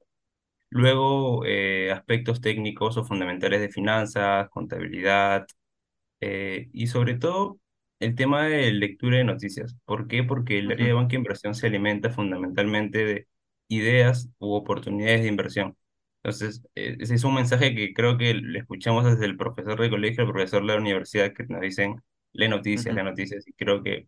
Luego, 0.71 1.45
eh, 1.45 1.91
aspectos 1.91 2.41
técnicos 2.41 2.97
o 2.97 3.03
fundamentales 3.05 3.61
de 3.61 3.69
finanzas, 3.69 4.49
contabilidad, 4.51 5.47
eh, 6.21 6.69
y 6.73 6.87
sobre 6.87 7.15
todo, 7.15 7.59
el 7.99 8.15
tema 8.15 8.43
de 8.45 8.71
lectura 8.71 9.17
de 9.17 9.23
noticias. 9.23 9.75
¿Por 9.85 10.07
qué? 10.07 10.23
Porque 10.23 10.59
el 10.59 10.71
área 10.71 10.87
de 10.87 10.93
banca 10.93 11.09
de 11.11 11.17
inversión 11.17 11.55
se 11.55 11.67
alimenta 11.67 12.09
fundamentalmente 12.09 13.05
de 13.05 13.27
ideas 13.67 14.29
u 14.39 14.53
oportunidades 14.53 15.21
de 15.21 15.27
inversión. 15.27 15.77
Entonces, 16.23 16.61
eh, 16.75 16.97
ese 16.99 17.15
es 17.15 17.23
un 17.23 17.35
mensaje 17.35 17.73
que 17.75 17.93
creo 17.93 18.17
que 18.17 18.33
le 18.33 18.59
escuchamos 18.59 19.05
desde 19.05 19.25
el 19.25 19.37
profesor 19.37 19.79
de 19.79 19.89
colegio, 19.89 20.23
el 20.23 20.31
profesor 20.31 20.61
de 20.61 20.67
la 20.67 20.77
universidad, 20.77 21.33
que 21.33 21.45
nos 21.47 21.61
dicen, 21.61 22.01
lee 22.33 22.47
noticias, 22.49 22.93
lee 22.95 23.03
noticias, 23.03 23.47
y 23.47 23.53
creo 23.53 23.83
que 23.83 24.07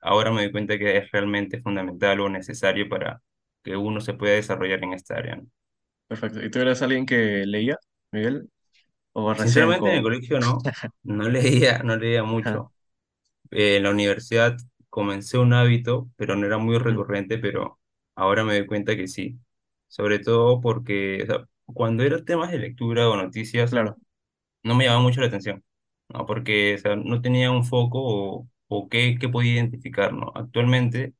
ahora 0.00 0.30
me 0.30 0.42
doy 0.42 0.52
cuenta 0.52 0.78
que 0.78 0.96
es 0.98 1.10
realmente 1.10 1.60
fundamental 1.60 2.20
o 2.20 2.28
necesario 2.28 2.88
para 2.88 3.22
que 3.62 3.76
uno 3.76 4.00
se 4.00 4.14
pueda 4.14 4.34
desarrollar 4.34 4.82
en 4.84 4.92
esta 4.94 5.16
área. 5.16 5.36
¿no? 5.36 5.46
Perfecto. 6.06 6.44
¿Y 6.44 6.50
tú 6.50 6.60
eres 6.60 6.80
alguien 6.82 7.06
que 7.06 7.44
leía, 7.46 7.76
Miguel? 8.12 8.48
o 9.12 9.34
Sinceramente 9.34 9.90
en 9.90 9.96
el 9.96 10.02
colegio 10.02 10.40
no, 10.40 10.58
no 11.02 11.28
leía, 11.28 11.80
no 11.80 11.96
leía 11.96 12.22
mucho. 12.22 12.72
Eh, 13.50 13.76
en 13.76 13.82
la 13.84 13.90
universidad 13.90 14.56
comencé 14.90 15.38
un 15.38 15.52
hábito, 15.52 16.10
pero 16.16 16.36
no 16.36 16.46
era 16.46 16.58
muy 16.58 16.78
recurrente, 16.78 17.38
pero 17.38 17.80
ahora 18.14 18.44
me 18.44 18.58
doy 18.58 18.66
cuenta 18.66 18.96
que 18.96 19.08
sí. 19.08 19.38
Sobre 19.88 20.18
todo 20.18 20.60
porque 20.60 21.22
o 21.22 21.26
sea, 21.26 21.48
cuando 21.66 22.02
eran 22.02 22.24
temas 22.24 22.50
de 22.50 22.58
lectura 22.58 23.08
o 23.08 23.16
noticias, 23.16 23.70
claro, 23.70 23.98
no 24.62 24.74
me 24.74 24.84
llamaba 24.84 25.02
mucho 25.02 25.20
la 25.20 25.26
atención, 25.28 25.64
¿no? 26.08 26.26
Porque 26.26 26.74
o 26.74 26.78
sea, 26.78 26.96
no 26.96 27.20
tenía 27.22 27.50
un 27.50 27.64
foco 27.64 28.00
o, 28.02 28.48
o 28.68 28.88
qué, 28.88 29.16
qué 29.20 29.28
podía 29.28 29.54
identificar, 29.54 30.12
¿no? 30.12 30.32
Actualmente 30.34 31.14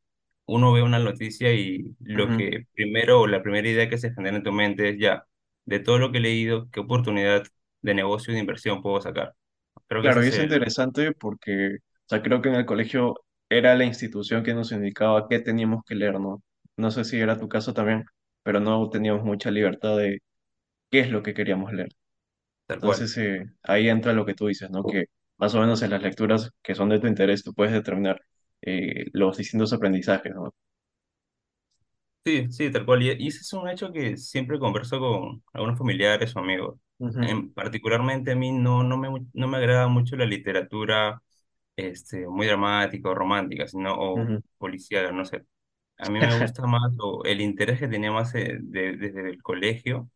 uno 0.47 0.73
ve 0.73 0.83
una 0.83 0.99
noticia 0.99 1.53
y 1.55 1.95
lo 2.01 2.31
ujú. 2.31 2.35
que 2.35 2.67
primero 2.75 3.21
o 3.23 3.27
la 3.27 3.43
primera 3.43 3.69
idea 3.69 3.89
que 3.89 3.99
se 3.99 4.13
genera 4.15 4.37
en 4.39 4.43
tu 4.43 4.53
mente 4.53 4.91
es 4.91 4.99
ya, 4.99 5.27
de 5.67 5.81
todo 5.81 5.99
lo 5.99 6.11
que 6.13 6.19
he 6.19 6.21
leído, 6.21 6.71
qué 6.71 6.81
oportunidad 6.81 7.45
de 7.83 7.95
negocio 7.95 8.33
o 8.33 8.35
de 8.35 8.41
inversión 8.41 8.83
puedo 8.83 9.01
sacar. 9.01 9.35
Creo 9.89 10.03
que 10.03 10.09
Claro, 10.09 10.25
y 10.25 10.29
es 10.29 10.39
el... 10.39 10.39
interesante 10.39 11.13
porque, 11.13 11.79
sea, 12.09 12.23
creo 12.23 12.43
que 12.43 12.49
en 12.49 12.57
el 12.57 12.67
colegio 12.67 13.15
era 13.49 13.75
la 13.77 13.85
institución 13.85 14.43
que 14.43 14.55
nos 14.55 14.73
indicaba 14.73 15.29
qué 15.29 15.39
teníamos 15.41 15.85
que 15.87 15.95
leer, 15.95 16.21
¿no? 16.21 16.43
No 16.77 16.91
sé 16.91 17.05
si 17.05 17.19
era 17.19 17.39
tu 17.39 17.49
caso 17.49 17.75
también, 17.75 18.05
pero 18.43 18.61
no 18.61 18.89
teníamos 18.91 19.25
mucha 19.25 19.51
libertad 19.51 19.97
de 19.99 20.21
qué 20.91 21.01
es 21.01 21.11
lo 21.11 21.23
que 21.23 21.35
queríamos 21.35 21.73
leer. 21.73 21.91
Tal 22.67 22.81
cual. 22.81 22.93
Entonces, 22.93 23.17
eh, 23.19 23.47
ahí 23.63 23.89
entra 23.89 24.13
lo 24.13 24.27
que 24.27 24.35
tú 24.35 24.47
dices, 24.49 24.71
¿no? 24.71 24.85
Que 24.85 25.07
más 25.39 25.55
o 25.55 25.61
menos 25.61 25.83
en 25.83 25.91
las 25.91 26.03
lecturas 26.03 26.51
que 26.63 26.75
son 26.75 26.89
de 26.91 27.01
tu 27.01 27.07
interés, 27.07 27.45
tú 27.45 27.55
puedes 27.55 27.73
determinar 27.73 28.21
eh, 28.63 29.07
los 29.13 29.37
distintos 29.39 29.73
aprendizajes, 29.73 30.35
¿no? 30.35 30.53
Sí, 32.25 32.51
sí, 32.51 32.71
tal 32.71 32.85
cual. 32.85 33.03
Y, 33.03 33.27
ese 33.27 33.41
es 33.41 33.53
un 33.55 33.69
hecho 33.69 33.93
que 33.93 34.17
siempre 34.19 34.59
converso 34.59 34.99
con 34.99 35.43
algunos 35.53 35.79
familiares 35.79 36.35
o 36.37 36.41
amigos. 36.41 36.79
En, 36.99 37.53
particularmente 37.53 38.33
a 38.33 38.37
mí 38.37 38.51
no, 38.51 38.83
no 38.83 38.99
me, 38.99 39.09
no 39.33 39.49
me 39.49 39.57
agrada 39.57 39.87
mucho 39.87 40.17
la 40.17 40.27
literatura 40.27 41.23
este, 41.79 42.27
muy 42.29 42.47
dramática 42.47 43.11
o 43.11 43.15
romántica, 43.15 43.67
sino 43.69 43.95
o 43.97 44.29
ujú. 44.29 44.43
policíaca, 44.59 45.13
no 45.13 45.25
sé. 45.25 45.45
A 45.99 46.09
mí 46.09 46.21
me 46.23 46.35
gusta 46.35 46.67
más, 46.67 46.93
o 47.01 47.25
el 47.25 47.41
interés 47.43 47.81
que 47.81 47.89
tenía 47.89 48.13
más 48.13 48.35
eh, 48.37 48.59
de- 48.63 48.97
desde 48.97 49.31
el 49.31 49.43
colegio 49.43 50.11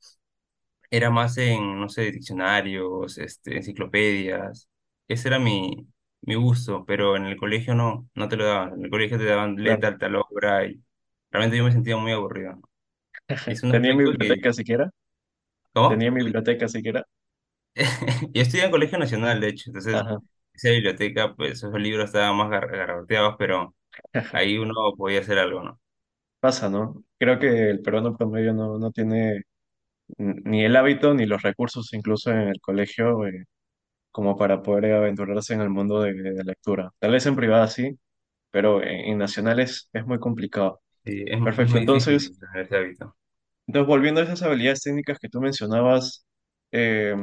era 0.91 1.11
más 1.11 1.39
en, 1.39 1.81
no 1.81 1.89
sé, 1.89 2.11
diccionarios, 2.13 3.19
este, 3.19 3.57
enciclopedias. 3.57 4.69
Ese 5.09 5.29
era 5.29 5.39
mi, 5.39 5.87
mi 6.23 6.35
gusto, 6.35 6.85
pero 6.87 7.17
en 7.17 7.27
el 7.27 7.37
colegio 7.37 7.75
no, 7.75 8.09
no 8.15 8.29
te 8.29 8.37
lo 8.37 8.45
daban. 8.47 8.75
En 8.75 8.85
el 8.85 8.91
colegio 8.91 9.19
te 9.19 9.25
daban 9.25 9.57
Claro. 9.63 9.83
letra, 9.83 9.97
tal 9.99 10.17
obra 10.17 10.67
y 10.67 10.83
realmente 11.31 11.59
yo 11.59 11.65
me 11.65 11.73
sentía 11.73 11.97
muy 11.97 12.13
aburrido. 12.13 12.61
Es 13.47 13.63
un 13.65 13.81
Tenía 13.81 13.95
mi 13.95 14.05
biblioteca 14.05 14.53
que... 14.53 14.53
siquiera, 14.53 14.91
¿Cómo? 15.75 15.91
tenía 15.91 16.11
mi 16.11 16.23
biblioteca 16.25 16.69
siquiera. 16.69 17.07
Yo 18.35 18.43
estudié 18.43 18.65
en 18.65 18.71
colegio 18.71 18.99
nacional, 18.99 19.41
de 19.41 19.49
hecho, 19.49 19.65
entonces 19.71 20.01
Ajá. 20.01 20.23
Esa 20.55 20.71
biblioteca, 20.71 21.35
pues 21.37 21.53
esos 21.55 21.75
libros 21.81 22.07
estaban 22.07 22.37
más 22.37 22.49
gar- 22.51 22.71
garroteados, 22.71 23.37
pero 23.39 23.75
ahí 24.33 24.59
uno 24.59 24.75
podía 24.99 25.21
hacer 25.21 25.39
algo, 25.41 25.63
¿no? 25.65 25.81
Pasa, 26.41 26.69
¿no? 26.69 27.05
Creo 27.19 27.39
que 27.39 27.71
el 27.71 27.81
peruano 27.83 28.17
promedio 28.17 28.53
no, 28.53 28.77
no 28.79 28.91
tiene 28.91 29.43
ni 30.19 30.65
el 30.65 30.77
hábito 30.77 31.15
ni 31.15 31.27
los 31.27 31.43
recursos, 31.43 31.93
incluso 31.95 32.31
en 32.33 32.49
el 32.49 32.61
colegio, 32.61 33.27
eh, 33.27 33.45
como 34.13 34.37
para 34.37 34.63
poder 34.63 34.93
aventurarse 34.95 35.55
en 35.55 35.63
el 35.63 35.71
mundo 35.71 36.03
de, 36.03 36.15
de 36.15 36.45
lectura. 36.45 36.91
Tal 37.01 37.13
vez 37.13 37.27
en 37.27 37.37
privada 37.37 37.69
sí, 37.69 37.99
pero 38.51 38.83
en, 38.83 38.91
en 39.13 39.19
nacionales 39.19 39.91
es 39.93 40.07
muy 40.07 40.19
complicado. 40.21 40.83
Sí, 41.05 41.23
es, 41.27 41.41
es 41.41 41.43
Perfecto, 41.43 41.79
muy 41.79 41.81
entonces, 41.81 42.33
difícil 42.33 42.37
tener 42.39 42.67
ese 42.67 42.77
hábito. 42.77 43.17
entonces 43.67 43.87
volviendo 43.89 44.21
a 44.21 44.25
esas 44.25 44.43
habilidades 44.43 44.83
técnicas 44.83 45.19
que 45.19 45.29
tú 45.29 45.41
mencionabas, 45.41 46.27
eh, 46.73 47.15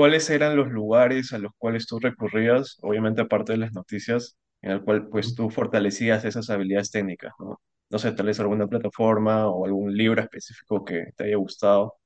¿cuáles 0.00 0.30
eran 0.30 0.56
los 0.56 0.70
lugares 0.70 1.34
a 1.34 1.38
los 1.38 1.52
cuales 1.58 1.86
tú 1.86 1.98
recurrías, 1.98 2.78
obviamente 2.80 3.20
aparte 3.20 3.52
de 3.52 3.58
las 3.58 3.74
noticias, 3.74 4.34
en 4.62 4.70
el 4.70 4.82
cual 4.82 5.08
pues 5.08 5.34
tú 5.34 5.50
fortalecías 5.50 6.24
esas 6.24 6.48
habilidades 6.48 6.90
técnicas, 6.90 7.34
¿no? 7.38 7.60
No 7.90 7.98
sé, 7.98 8.12
tal 8.12 8.24
vez 8.24 8.40
alguna 8.40 8.66
plataforma 8.66 9.46
o 9.48 9.66
algún 9.66 9.94
libro 9.94 10.22
específico 10.22 10.86
que 10.86 11.12
te 11.14 11.24
haya 11.24 11.36
gustado. 11.36 11.96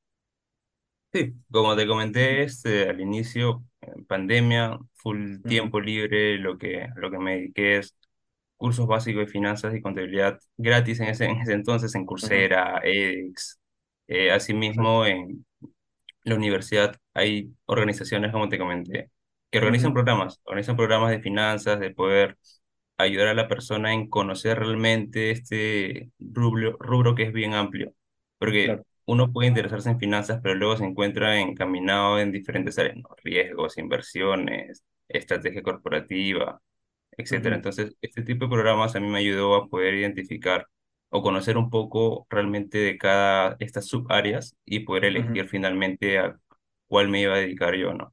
Sí, 1.13 1.33
como 1.53 1.77
te 1.77 1.87
comenté 1.87 2.43
este, 2.43 2.89
al 2.91 3.01
inicio, 3.01 3.65
pandemia, 4.09 4.77
full 4.95 5.41
tiempo 5.43 5.81
libre, 5.81 6.37
lo 6.39 6.59
que, 6.59 6.89
lo 6.97 7.13
que 7.13 7.19
me 7.21 7.37
dediqué 7.37 7.79
es 7.79 7.97
cursos 8.57 8.89
básicos 8.89 9.27
de 9.27 9.33
finanzas 9.33 9.73
y 9.73 9.81
contabilidad 9.81 10.41
gratis 10.57 10.99
en 10.99 11.11
ese, 11.11 11.27
en 11.27 11.37
ese 11.43 11.53
entonces 11.53 11.95
en 11.95 12.07
Coursera, 12.07 12.81
edX, 12.83 13.61
eh, 14.09 14.33
asimismo 14.33 15.07
en 15.07 15.47
la 16.25 16.35
universidad 16.37 16.97
hay 17.15 17.53
organizaciones, 17.67 18.33
como 18.33 18.49
te 18.49 18.59
comenté, 18.59 19.11
que 19.51 19.59
organizan 19.59 19.93
Ujú, 19.93 19.95
programas, 19.95 20.41
organizan 20.45 20.77
programas 20.77 21.11
de 21.11 21.21
finanzas, 21.21 21.81
de 21.81 21.91
poder 21.93 22.39
ayudar 22.99 23.29
a 23.29 23.35
la 23.35 23.49
persona 23.49 23.93
en 23.93 24.09
conocer 24.09 24.59
realmente 24.59 25.31
este 25.31 26.11
rubro, 26.19 26.77
rubro 26.79 27.15
que 27.15 27.25
es 27.25 27.33
bien 27.33 27.55
amplio, 27.55 27.95
porque 28.39 28.79
claro. 28.79 28.85
uno 29.07 29.33
puede 29.33 29.49
interesarse 29.49 29.91
en 29.91 29.99
finanzas, 29.99 30.41
pero 30.43 30.55
luego 30.55 30.77
se 30.77 30.85
encuentra 30.85 31.39
encaminado 31.41 32.19
en 32.21 32.33
diferentes 32.33 32.79
áreas, 32.79 32.97
¿no? 32.97 33.09
Riesgos, 33.23 33.77
inversiones, 33.79 34.85
estrategia 35.09 35.63
corporativa, 35.63 36.61
etcétera. 37.17 37.57
Ujú, 37.57 37.57
Entonces, 37.57 37.97
este 38.03 38.23
tipo 38.23 38.47
de 38.47 38.51
programas 38.53 38.97
a 38.97 39.01
mí 39.01 39.09
me 39.09 39.19
ayudó 39.19 39.55
a 39.57 39.69
poder 39.69 39.95
identificar 39.95 40.67
o 41.17 41.23
conocer 41.23 41.57
un 41.57 41.71
poco 41.71 42.27
realmente 42.29 42.79
de 42.79 42.99
cada 42.99 43.57
estas 43.61 43.87
subáreas 43.87 44.57
y 44.65 44.81
poder 44.81 45.05
elegir 45.05 45.49
finalmente 45.49 46.19
a 46.19 46.37
cuál 46.89 47.09
me 47.09 47.21
iba 47.23 47.35
a 47.35 47.39
dedicar 47.39 47.77
yo, 47.77 47.95
¿no? 47.95 48.13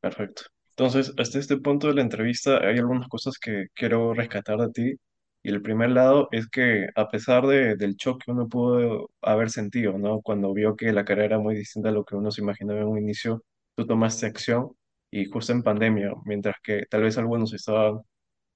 Perfecto. 0.00 0.42
Entonces, 0.70 1.14
hasta 1.18 1.38
este 1.38 1.56
punto 1.58 1.86
de 1.86 1.94
la 1.94 2.02
entrevista 2.02 2.58
hay 2.58 2.78
algunas 2.78 3.08
cosas 3.08 3.38
que 3.38 3.68
quiero 3.74 4.12
rescatar 4.12 4.58
de 4.58 4.70
ti. 4.72 4.96
Y 5.44 5.50
el 5.50 5.62
primer 5.62 5.90
lado 5.90 6.28
es 6.32 6.48
que 6.48 6.88
a 6.96 7.08
pesar 7.08 7.46
de, 7.46 7.76
del 7.76 7.94
shock 7.94 8.24
que 8.24 8.32
uno 8.32 8.48
pudo 8.48 9.10
haber 9.22 9.50
sentido, 9.50 9.96
¿no? 9.96 10.20
Cuando 10.20 10.52
vio 10.52 10.74
que 10.76 10.92
la 10.92 11.04
carrera 11.04 11.26
era 11.26 11.38
muy 11.38 11.54
distinta 11.54 11.90
a 11.90 11.92
lo 11.92 12.04
que 12.04 12.16
uno 12.16 12.32
se 12.32 12.42
imaginaba 12.42 12.80
en 12.80 12.88
un 12.88 12.98
inicio, 12.98 13.44
tú 13.76 13.86
tomaste 13.86 14.26
acción 14.26 14.72
y 15.12 15.26
justo 15.26 15.52
en 15.52 15.62
pandemia, 15.62 16.12
mientras 16.24 16.56
que 16.62 16.86
tal 16.90 17.02
vez 17.02 17.18
algunos 17.18 17.52
estaban 17.54 18.00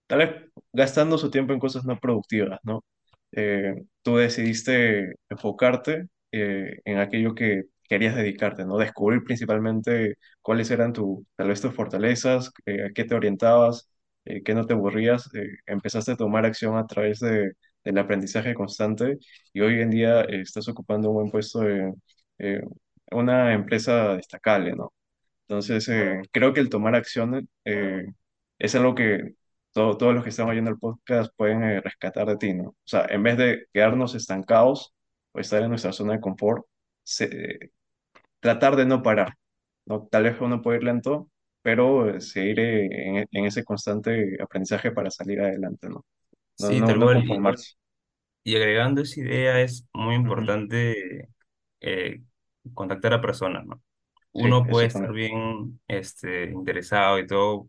tal 0.09 0.19
vez 0.21 0.31
gastando 0.73 1.19
su 1.19 1.31
tiempo 1.31 1.53
en 1.53 1.61
cosas 1.61 1.85
no 1.85 1.99
productivas, 2.01 2.61
¿no? 2.65 2.85
Eh, 3.33 3.75
tú 4.03 4.17
decidiste 4.17 5.15
enfocarte 5.29 6.07
eh, 6.33 6.81
en 6.85 6.99
aquello 6.99 7.35
que 7.35 7.65
querías 7.89 8.15
dedicarte, 8.17 8.65
¿no? 8.65 8.79
Descubrir 8.79 9.23
principalmente 9.25 10.17
cuáles 10.43 10.71
eran 10.71 10.93
tu, 10.93 11.27
tal 11.37 11.49
vez 11.49 11.61
tus 11.61 11.75
fortalezas, 11.75 12.53
eh, 12.67 12.85
a 12.87 12.91
qué 12.93 13.05
te 13.05 13.15
orientabas, 13.15 13.91
qué 14.45 14.55
no 14.55 14.67
te 14.67 14.75
aburrías. 14.75 15.29
empezaste 15.67 16.13
a 16.13 16.17
tomar 16.17 16.45
acción 16.47 16.77
a 16.77 16.87
través 16.87 17.21
de, 17.21 17.53
del 17.85 17.99
aprendizaje 17.99 18.55
constante 18.55 19.19
y 19.53 19.61
hoy 19.61 19.81
en 19.81 19.91
día 19.91 20.21
estás 20.23 20.69
ocupando 20.69 21.09
un 21.11 21.15
buen 21.17 21.31
puesto 21.31 21.63
en 21.69 21.95
una 23.13 23.53
empresa 23.55 24.17
destacable, 24.17 24.73
¿no? 24.75 24.93
Entonces, 25.49 25.89
creo 26.33 26.53
que 26.55 26.61
el 26.61 26.71
tomar 26.71 26.95
acción 26.97 27.49
es 28.59 28.75
algo 28.75 28.95
que 28.95 29.35
to- 29.73 29.97
todos 29.97 30.15
los 30.15 30.25
que 30.25 30.31
están 30.31 30.49
oyendo 30.49 30.71
el 30.71 30.79
podcast 30.79 31.33
pueden 31.37 31.63
eh, 31.65 31.81
rescatar 31.81 32.27
de 32.29 32.37
ti, 32.37 32.55
¿no? 32.55 32.71
O 32.71 32.77
sea, 32.85 33.07
en 33.09 33.23
vez 33.23 33.37
de 33.39 33.67
quedarnos 33.73 34.15
estancados 34.15 34.95
o 35.33 35.41
estar 35.41 35.63
en 35.63 35.71
nuestra 35.71 35.93
zona 35.93 36.15
de 36.15 36.21
confort, 36.21 36.67
se- 37.05 37.73
tratar 38.41 38.77
de 38.77 38.87
no 38.87 39.03
parar, 39.03 39.35
¿no? 39.87 40.07
Tal 40.11 40.25
vez 40.25 40.41
uno 40.41 40.63
puede 40.63 40.79
ir 40.79 40.85
lento, 40.85 41.31
pero 41.63 42.11
eh, 42.17 42.21
seguir 42.21 42.61
eh, 42.61 42.87
en, 43.21 43.29
en 43.31 43.47
ese 43.47 43.65
constante 43.65 44.39
aprendizaje 44.43 44.93
para 44.93 45.11
salir 45.11 45.41
adelante, 45.41 45.89
¿no? 45.89 46.05
No, 46.59 46.73
Sí, 46.73 46.75
no, 46.75 46.95
tal 46.95 46.99
no 46.99 47.11
cual. 47.11 47.13
Conformarse. 47.13 47.75
y 48.45 48.57
agregando 48.57 49.03
esa 49.03 49.21
idea 49.21 49.61
es 49.61 49.87
muy 49.93 50.15
importante 50.15 51.29
eh, 51.81 52.23
contactar 52.75 53.15
a 53.15 53.21
personas, 53.21 53.67
¿no? 53.67 53.83
Sí, 54.37 54.43
Uno 54.43 54.69
puede 54.69 54.87
eso 54.89 54.89
estar 54.89 55.13
bien 55.13 55.81
este, 55.89 56.45
interesado 56.53 57.19
y 57.19 57.27
todo, 57.27 57.69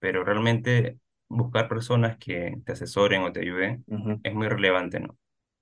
pero 0.00 0.24
realmente 0.24 0.98
buscar 1.30 1.68
personas 1.68 2.18
que 2.18 2.56
te 2.66 2.72
asesoren 2.72 3.22
o 3.24 3.32
te 3.32 3.40
ayuden 3.42 3.86
Ujú. 3.88 4.20
es 4.24 4.34
muy 4.34 4.48
relevante, 4.48 5.00
¿no? 5.00 5.18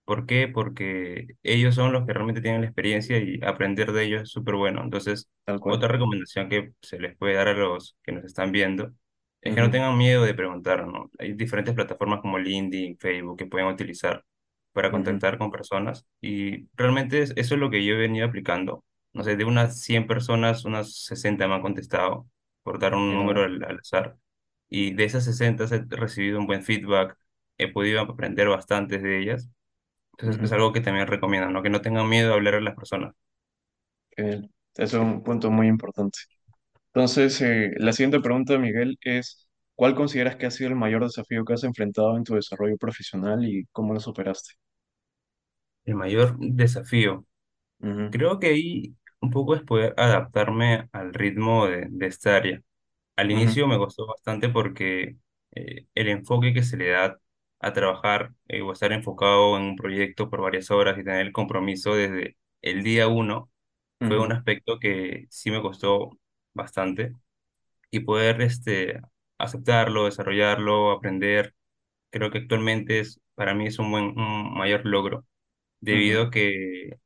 ¿Por 0.06 0.26
qué? 0.26 0.48
Porque 0.48 1.28
ellos 1.42 1.74
son 1.76 1.92
los 1.92 2.06
que 2.06 2.14
realmente 2.14 2.40
tienen 2.42 2.62
la 2.62 2.66
experiencia 2.68 3.18
y 3.18 3.40
aprender 3.44 3.92
de 3.92 4.04
ellos 4.04 4.22
es 4.22 4.30
súper 4.30 4.56
bueno. 4.56 4.82
Entonces, 4.82 5.30
otra 5.60 5.88
recomendación 5.88 6.48
que 6.48 6.72
se 6.82 6.98
les 6.98 7.16
puede 7.16 7.34
dar 7.34 7.48
a 7.48 7.54
los 7.54 7.96
que 8.02 8.12
nos 8.12 8.24
están 8.24 8.52
viendo 8.52 8.92
es 9.42 9.54
que 9.54 9.60
no 9.60 9.70
tengan 9.70 9.96
miedo 9.98 10.24
de 10.24 10.34
preguntar, 10.34 10.86
¿no? 10.86 11.10
Hay 11.18 11.34
diferentes 11.34 11.74
plataformas 11.74 12.20
como 12.20 12.38
LinkedIn, 12.38 12.98
Facebook 12.98 13.38
que 13.38 13.46
pueden 13.46 13.68
utilizar 13.68 14.24
para 14.72 14.90
contactar 14.90 15.38
con 15.38 15.50
personas 15.50 16.06
y 16.20 16.68
realmente 16.76 17.20
es- 17.22 17.32
eso 17.36 17.54
es 17.54 17.60
lo 17.60 17.70
que 17.70 17.84
yo 17.84 17.94
he 17.94 17.98
venido 17.98 18.26
aplicando. 18.26 18.84
No 19.12 19.24
sé, 19.24 19.36
de 19.36 19.44
unas 19.44 19.80
100 19.82 20.06
personas, 20.06 20.64
unas 20.64 21.04
60 21.04 21.48
me 21.48 21.54
han 21.54 21.62
contestado 21.62 22.26
por 22.62 22.78
dar 22.78 22.94
un 22.94 23.14
número 23.14 23.42
al, 23.44 23.62
al 23.64 23.78
azar 23.80 24.16
y 24.68 24.94
de 24.94 25.04
esas 25.04 25.24
60 25.24 25.64
he 25.64 25.96
recibido 25.96 26.38
un 26.38 26.46
buen 26.46 26.62
feedback, 26.64 27.16
he 27.58 27.72
podido 27.72 28.00
aprender 28.00 28.48
bastantes 28.48 29.02
de 29.02 29.20
ellas 29.20 29.48
entonces 30.18 30.42
es 30.44 30.52
algo 30.52 30.72
que 30.72 30.80
también 30.82 31.06
recomiendo, 31.08 31.50
¿no? 31.50 31.62
Que 31.62 31.70
no 31.70 31.82
tengan 31.82 32.08
miedo 32.08 32.32
a 32.32 32.36
hablar 32.36 32.56
a 32.56 32.60
las 32.60 32.74
personas. 32.76 33.14
Genial. 34.16 34.50
Es 34.76 34.92
un 34.94 35.22
punto 35.22 35.50
muy 35.50 35.66
importante. 35.68 36.18
Entonces, 36.94 37.40
eh, 37.42 37.72
la 37.78 37.92
siguiente 37.92 38.20
pregunta, 38.20 38.58
Miguel, 38.58 38.98
es, 39.02 39.48
¿cuál 39.76 39.94
consideras 39.96 40.36
que 40.36 40.46
ha 40.46 40.50
sido 40.52 40.70
el 40.70 40.76
mayor 40.76 41.04
desafío 41.04 41.44
que 41.44 41.54
has 41.54 41.64
enfrentado 41.64 42.16
en 42.16 42.24
tu 42.24 42.34
desarrollo 42.36 42.76
profesional 42.78 43.44
y 43.46 43.66
cómo 43.72 43.94
lo 43.94 44.00
superaste? 44.00 44.54
El 45.84 45.94
mayor 45.96 46.36
desafío. 46.38 47.26
Creo 48.10 48.38
que 48.40 48.48
ahí 48.48 48.96
un 49.20 49.30
poco 49.30 49.54
es 49.56 49.62
poder 49.62 49.94
adaptarme 49.98 50.88
al 50.92 51.14
ritmo 51.14 51.66
de, 51.68 51.86
de 51.90 52.06
esta 52.06 52.36
área. 52.36 52.62
Al 53.18 53.30
inicio 53.32 53.68
me 53.68 53.78
costó 53.78 54.06
bastante 54.08 54.48
porque 54.50 55.18
eh, 55.52 55.86
el 55.96 56.08
enfoque 56.08 56.54
que 56.54 56.64
se 56.64 56.78
le 56.78 56.90
da 56.90 57.20
a 57.60 57.74
trabajar 57.74 58.34
eh, 58.48 58.62
o 58.62 58.72
estar 58.72 58.92
enfocado 58.92 59.58
en 59.58 59.64
un 59.64 59.76
proyecto 59.76 60.30
por 60.30 60.42
varias 60.42 60.70
horas 60.72 60.98
y 60.98 61.04
tener 61.04 61.26
el 61.26 61.32
compromiso 61.32 61.94
desde 61.96 62.38
el 62.62 62.84
día 62.84 63.08
uno 63.08 63.50
fue 64.06 64.18
un 64.20 64.32
aspecto 64.32 64.80
que 64.80 65.26
sí 65.30 65.50
me 65.52 65.62
costó 65.62 66.10
bastante. 66.54 67.14
Y 67.90 68.00
poder 68.00 68.42
este, 68.42 69.00
aceptarlo, 69.38 70.06
desarrollarlo, 70.06 70.92
aprender, 70.92 71.54
creo 72.10 72.30
que 72.30 72.38
actualmente 72.38 73.00
es, 73.00 73.20
para 73.34 73.54
mí 73.54 73.66
es 73.68 73.78
un 73.80 73.90
buen, 73.92 74.06
un 74.18 74.54
mayor 74.54 74.86
logro 74.86 75.26
debido 75.80 76.24
a 76.24 76.30
que 76.32 76.98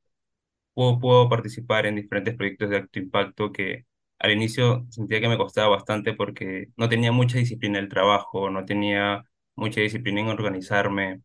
puedo, 0.74 0.98
puedo 1.00 1.28
participar 1.28 1.86
en 1.86 1.96
diferentes 1.96 2.36
proyectos 2.36 2.70
de 2.70 2.76
alto 2.78 2.98
impacto 2.98 3.52
que 3.52 3.86
al 4.22 4.32
inicio 4.32 4.86
sentía 4.90 5.20
que 5.20 5.28
me 5.28 5.38
costaba 5.38 5.68
bastante 5.70 6.14
porque 6.14 6.68
no 6.76 6.88
tenía 6.88 7.12
mucha 7.12 7.38
disciplina 7.38 7.78
en 7.78 7.84
el 7.86 7.90
trabajo, 7.90 8.50
no 8.50 8.64
tenía 8.66 9.24
mucha 9.56 9.80
disciplina 9.82 10.22
en 10.22 10.28
organizarme. 10.28 11.22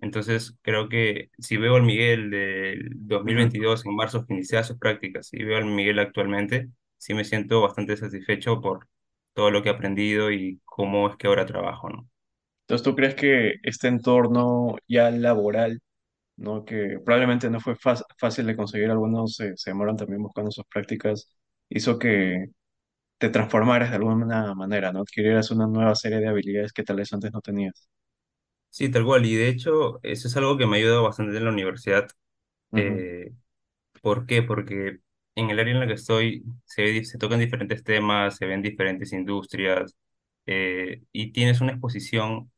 Entonces 0.00 0.56
creo 0.62 0.88
que 0.88 1.30
si 1.38 1.56
veo 1.58 1.76
al 1.76 1.82
Miguel 1.84 2.30
del 2.30 2.90
ujú. 3.24 3.54
2022 3.54 3.86
en 3.86 3.96
marzo 3.96 4.26
que 4.26 4.34
iniciaba 4.34 4.64
sus 4.64 4.78
prácticas 4.78 5.32
y 5.34 5.44
veo 5.44 5.58
al 5.58 5.66
Miguel 5.66 5.98
actualmente, 6.00 6.70
sí 6.98 7.14
me 7.14 7.24
siento 7.24 7.62
bastante 7.62 7.96
satisfecho 7.96 8.60
por 8.60 8.88
todo 9.34 9.50
lo 9.50 9.62
que 9.62 9.68
he 9.70 9.72
aprendido 9.72 10.32
y 10.32 10.60
cómo 10.66 11.08
es 11.10 11.16
que 11.16 11.26
ahora 11.28 11.46
trabajo, 11.46 11.88
¿no? 11.90 12.08
Entonces, 12.62 12.84
¿tú 12.84 12.94
crees 12.94 13.14
que 13.16 13.54
este 13.64 13.88
entorno 13.88 14.76
ya 14.86 15.10
laboral, 15.10 15.80
¿no? 16.36 16.64
Que 16.64 16.98
probablemente 17.04 17.50
no 17.50 17.60
fue 17.60 17.76
fácil 17.76 18.46
de 18.46 18.56
conseguir, 18.56 18.90
algunos 18.90 19.36
se, 19.36 19.56
se 19.56 19.70
demoran 19.70 19.96
también 19.96 20.22
buscando 20.22 20.50
sus 20.52 20.66
prácticas, 20.66 21.32
hizo 21.70 21.98
que 21.98 22.48
te 23.18 23.30
transformaras 23.30 23.90
de 23.90 23.96
alguna 23.96 24.54
manera, 24.54 24.92
¿no? 24.92 25.00
Adquirieras 25.02 25.50
una 25.50 25.66
nueva 25.66 25.94
serie 25.94 26.20
de 26.20 26.28
habilidades 26.28 26.72
que 26.72 26.84
tal 26.84 26.96
vez 26.96 27.12
antes 27.12 27.32
no 27.32 27.40
tenías. 27.40 27.88
Sí, 28.70 28.90
tal 28.90 29.04
cual. 29.04 29.26
Y 29.26 29.34
de 29.36 29.48
hecho, 29.48 30.00
eso 30.02 30.28
es 30.28 30.36
algo 30.36 30.56
que 30.56 30.66
me 30.66 30.76
ha 30.76 30.80
ayudado 30.80 31.02
bastante 31.04 31.36
en 31.36 31.44
la 31.44 31.50
universidad. 31.50 32.08
Eh, 32.72 33.32
¿Por 34.02 34.26
qué? 34.26 34.42
Porque 34.42 34.98
en 35.34 35.50
el 35.50 35.58
área 35.60 35.74
en 35.74 35.80
la 35.80 35.86
que 35.86 35.94
estoy 35.94 36.44
se, 36.64 37.18
tocan 37.18 37.40
diferentes 37.40 37.84
temas, 37.84 38.36
se 38.36 38.46
ven 38.46 38.62
diferentes 38.62 39.12
industrias 39.12 39.96
eh, 40.46 41.02
y 41.12 41.32
tienes 41.32 41.60
una 41.60 41.72
exposición 41.72 42.50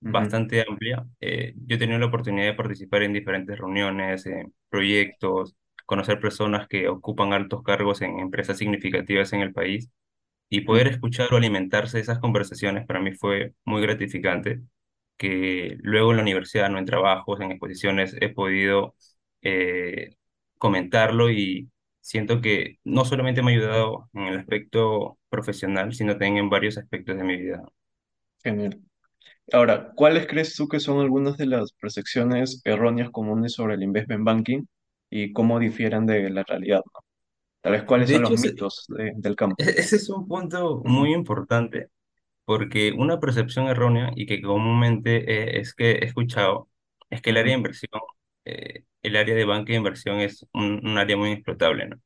bastante 0.00 0.64
amplia. 0.68 1.06
Eh, 1.20 1.54
yo 1.66 1.76
he 1.76 1.78
tenido 1.78 1.98
la 1.98 2.06
oportunidad 2.06 2.46
de 2.46 2.54
participar 2.54 3.02
en 3.02 3.12
diferentes 3.12 3.58
reuniones, 3.58 4.26
en 4.26 4.52
proyectos, 4.68 5.56
conocer 5.90 6.20
personas 6.20 6.68
que 6.68 6.88
ocupan 6.88 7.32
altos 7.32 7.64
cargos 7.64 8.00
en 8.02 8.20
empresas 8.20 8.58
significativas 8.58 9.32
en 9.32 9.40
el 9.40 9.52
país 9.52 9.90
y 10.48 10.60
poder 10.62 10.86
escuchar 10.86 11.34
o 11.34 11.36
alimentarse 11.36 11.96
de 11.98 12.02
esas 12.02 12.20
conversaciones 12.20 12.86
para 12.86 13.00
mí 13.00 13.12
fue 13.12 13.54
muy 13.64 13.82
gratificante, 13.82 14.62
que 15.16 15.76
luego 15.82 16.12
en 16.12 16.18
la 16.18 16.22
universidad, 16.22 16.70
no 16.70 16.78
en 16.78 16.84
trabajos, 16.86 17.40
en 17.40 17.50
exposiciones, 17.50 18.16
he 18.20 18.28
podido 18.28 18.94
eh, 19.42 20.14
comentarlo 20.58 21.28
y 21.28 21.70
siento 22.00 22.40
que 22.40 22.78
no 22.84 23.04
solamente 23.04 23.42
me 23.42 23.52
ha 23.52 23.56
ayudado 23.56 24.08
en 24.14 24.22
el 24.28 24.38
aspecto 24.38 25.18
profesional, 25.28 25.92
sino 25.92 26.12
también 26.12 26.36
en 26.38 26.50
varios 26.50 26.78
aspectos 26.78 27.16
de 27.16 27.24
mi 27.24 27.36
vida. 27.36 27.64
Genial. 28.44 28.80
Ahora, 29.52 29.90
¿cuáles 29.96 30.28
crees 30.28 30.54
tú 30.54 30.68
que 30.68 30.78
son 30.78 31.00
algunas 31.00 31.36
de 31.36 31.46
las 31.46 31.72
percepciones 31.72 32.62
erróneas 32.64 33.10
comunes 33.10 33.54
sobre 33.54 33.74
el 33.74 33.82
investment 33.82 34.24
banking 34.24 34.66
y 35.10 35.32
cómo 35.32 35.58
difieren 35.60 36.06
de 36.06 36.30
la 36.30 36.44
realidad, 36.44 36.82
¿no? 36.94 37.00
Tal 37.62 37.72
vez 37.74 37.84
cuáles 37.84 38.10
De 38.10 38.14
son 38.14 38.22
hecho, 38.22 38.34
los 38.34 38.38
mitos 38.38 38.86
de- 38.88 39.12
del 39.16 39.36
campo. 39.36 39.58
ese 39.58 39.96
es 39.96 40.08
un 40.10 40.26
punto 40.28 40.82
muy 40.84 41.12
importante 41.12 41.90
Porque 42.44 42.92
una 42.92 43.20
percepción 43.20 43.68
errónea 43.68 44.12
y 44.16 44.26
que 44.26 44.42
comúnmente 44.42 45.56
eh, 45.58 45.60
es 45.60 45.74
que 45.74 45.92
he 45.92 46.06
escuchado 46.06 46.70
es 47.10 47.22
que 47.22 47.30
el 47.30 47.38
área 47.38 47.52
de 47.52 47.58
inversión, 47.58 48.02
eh, 48.46 48.84
el 49.02 49.16
área 49.16 49.34
de 49.36 49.44
banca 49.46 49.72
de 49.72 49.78
inversión 49.78 50.20
es 50.20 50.46
un, 50.54 50.86
un 50.86 50.98
área 50.98 51.16
muy 51.16 51.32
explotable, 51.32 51.88
¿no? 51.88 51.96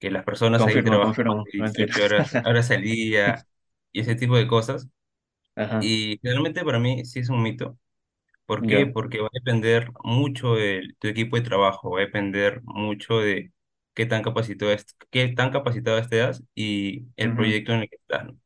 Que 0.00 0.10
las 0.12 0.24
personas 0.24 0.66
ahí 0.66 0.82
Confirmo, 0.82 0.84
trabajan 0.84 1.24
más 1.26 1.36
confirmo, 1.36 1.48
de 1.52 1.52
mentira. 1.56 1.94
18 1.94 2.04
horas, 2.04 2.38
horas 2.44 2.70
al 2.72 2.82
día 2.82 3.46
y 3.92 4.00
ese 4.02 4.16
tipo 4.16 4.36
de 4.38 4.48
cosas. 4.48 4.88
Ajá, 5.56 5.80
Y 5.80 6.18
realmente 6.26 6.64
para 6.64 6.78
mí 6.80 7.04
sí 7.04 7.20
es 7.20 7.28
un 7.30 7.42
mito. 7.42 7.78
¿Por 8.46 8.66
qué? 8.66 8.86
ya. 8.86 8.86
Porque 8.86 9.20
va 9.20 9.28
a 9.28 9.30
depender 9.32 9.90
mucho 10.04 10.54
de 10.54 10.82
tu 10.98 11.08
equipo 11.08 11.36
de 11.36 11.42
trabajo, 11.42 11.90
va 11.92 11.98
a 12.00 12.02
depender 12.02 12.60
mucho 12.64 13.18
de 13.20 13.52
qué 13.94 14.06
tan 14.06 14.22
capacitado, 14.22 14.72
est- 14.72 14.92
qué 15.10 15.28
tan 15.28 15.50
capacitado 15.50 15.98
estés 15.98 16.42
y 16.54 17.06
el 17.16 17.34
proyecto 17.34 17.72
en 17.72 17.80
el 17.82 17.88
que 17.90 17.96
estás, 17.96 18.26
¿no? 18.26 18.38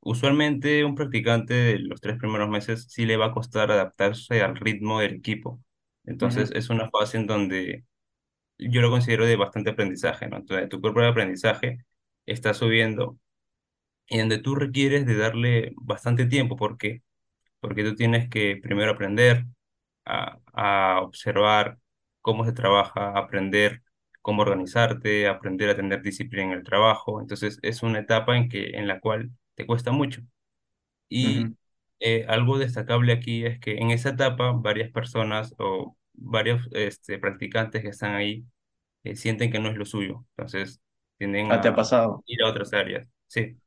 Usualmente 0.00 0.84
un 0.84 0.94
practicante 0.94 1.54
de 1.54 1.78
los 1.80 2.00
tres 2.00 2.18
primeros 2.18 2.48
meses 2.48 2.86
sí 2.90 3.04
le 3.06 3.16
va 3.16 3.26
a 3.26 3.32
costar 3.32 3.70
adaptarse 3.72 4.42
al 4.42 4.56
ritmo 4.56 5.00
del 5.00 5.14
equipo. 5.16 5.60
Entonces 6.04 6.52
es 6.52 6.70
una 6.70 6.88
fase 6.90 7.18
en 7.18 7.26
donde 7.26 7.84
yo 8.58 8.82
lo 8.82 8.90
considero 8.90 9.26
de 9.26 9.36
bastante 9.36 9.70
aprendizaje, 9.70 10.28
¿no? 10.28 10.38
Entonces 10.38 10.68
tu 10.70 10.80
curva 10.80 11.02
de 11.04 11.08
aprendizaje 11.10 11.78
está 12.26 12.54
subiendo 12.54 13.18
y 14.08 14.18
donde 14.18 14.38
tú 14.38 14.54
requieres 14.54 15.06
de 15.06 15.16
darle 15.16 15.72
bastante 15.76 16.26
tiempo. 16.26 16.56
¿Por 16.56 16.78
qué? 16.78 17.02
Porque 17.60 17.84
tú 17.84 17.94
tienes 17.96 18.28
que 18.30 18.58
primero 18.62 18.92
aprender 18.92 19.46
a, 20.04 20.38
a 20.54 21.00
observar 21.02 21.78
cómo 22.20 22.44
se 22.44 22.52
trabaja, 22.52 23.16
aprender 23.18 23.82
cómo 24.22 24.42
organizarte, 24.42 25.28
aprender 25.28 25.70
a 25.70 25.76
tener 25.76 26.02
disciplina 26.02 26.52
en 26.52 26.58
el 26.58 26.64
trabajo. 26.64 27.20
Entonces 27.20 27.58
es 27.62 27.82
una 27.82 28.00
etapa 28.00 28.36
en 28.36 28.48
que, 28.48 28.70
en 28.76 28.88
la 28.88 29.00
cual 29.00 29.30
te 29.54 29.66
cuesta 29.66 29.92
mucho. 29.92 30.22
Y 31.08 31.54
eh, 32.00 32.26
algo 32.28 32.58
destacable 32.58 33.12
aquí 33.12 33.44
es 33.46 33.58
que 33.60 33.78
en 33.78 33.90
esa 33.90 34.10
etapa 34.10 34.52
varias 34.52 34.90
personas 34.90 35.54
o 35.58 35.96
varios 36.14 36.68
este, 36.72 37.18
practicantes 37.18 37.82
que 37.82 37.88
están 37.90 38.14
ahí 38.14 38.44
eh, 39.04 39.16
sienten 39.16 39.52
que 39.52 39.60
no 39.60 39.70
es 39.70 39.76
lo 39.76 39.84
suyo, 39.86 40.26
entonces 40.36 40.80
tienden 41.18 41.50
Ah, 41.50 41.60
¿te 41.60 41.68
ha 41.68 41.74
a 41.74 41.76
pasado? 41.76 42.24
ir 42.26 42.42
a 42.42 42.48
otras 42.50 42.72
áreas. 42.74 43.08
Sí, 43.28 43.58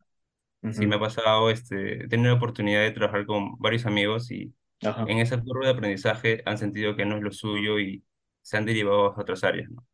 sí 0.70 0.88
me 0.88 0.96
ha 0.96 1.00
pasado, 1.00 1.50
este, 1.50 2.06
he 2.06 2.08
tenido 2.08 2.30
la 2.32 2.38
oportunidad 2.38 2.82
de 2.82 2.92
trabajar 2.92 3.26
con 3.26 3.58
varios 3.60 3.86
amigos 3.86 4.32
y 4.32 4.54
Ajá. 4.84 5.06
en 5.06 5.20
esa 5.20 5.42
curva 5.42 5.66
de 5.68 5.72
aprendizaje 5.74 6.42
han 6.46 6.58
sentido 6.58 6.96
que 6.96 7.06
no 7.06 7.18
es 7.18 7.24
lo 7.24 7.32
suyo 7.32 7.80
y 7.80 8.04
se 8.42 8.58
han 8.58 8.66
derivado 8.66 9.08
a 9.16 9.22
otras 9.22 9.44
áreas, 9.44 9.70
¿no? 9.72 9.86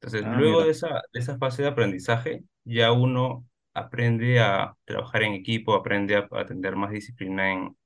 Entonces, 0.00 0.26
Ah, 0.26 0.40
luego 0.40 0.62
mira. 0.62 0.64
de 0.64 0.70
esa, 0.72 0.88
de 1.12 1.20
esa 1.20 1.38
fase 1.38 1.62
de 1.62 1.68
aprendizaje, 1.68 2.44
ya 2.64 2.92
uno 2.92 3.46
aprende 3.74 4.40
a 4.40 4.76
trabajar 4.84 5.22
en 5.22 5.34
equipo, 5.34 5.74
aprende 5.74 6.16
a, 6.16 6.28
a 6.32 6.46
tener 6.46 6.76
más 6.76 6.90
disciplina 6.92 7.52
en 7.52 7.76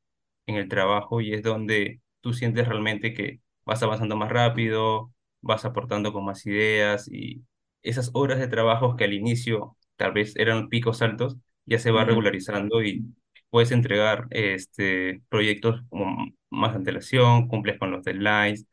en 0.47 0.57
el 0.57 0.69
trabajo 0.69 1.21
y 1.21 1.35
es 1.35 1.43
donde 1.43 2.01
tú 2.21 2.33
sientes 2.33 2.67
realmente 2.69 3.13
que 3.15 3.41
vas 3.65 3.83
avanzando 3.83 4.17
más 4.17 4.31
rápido, 4.31 5.13
vas 5.41 5.65
aportando 5.65 6.13
con 6.13 6.25
más 6.25 6.45
ideas 6.47 7.09
y 7.11 7.45
esas 7.83 8.11
horas 8.15 8.39
de 8.39 8.49
trabajo 8.49 8.97
que 8.97 9.05
al 9.05 9.13
inicio 9.15 9.77
tal 9.97 10.13
vez 10.13 10.35
eran 10.37 10.69
picos 10.69 11.03
altos, 11.03 11.37
ya 11.67 11.79
se 11.79 11.91
va 11.91 12.05
regularizando 12.05 12.83
y 12.85 13.05
puedes 13.51 13.73
entregar 13.73 14.27
este, 14.31 15.23
proyectos 15.29 15.83
con 15.89 16.37
más 16.51 16.75
antelación, 16.77 17.49
cumples 17.49 17.79
con 17.79 17.91
los 17.93 18.05
deadlines. 18.05 18.67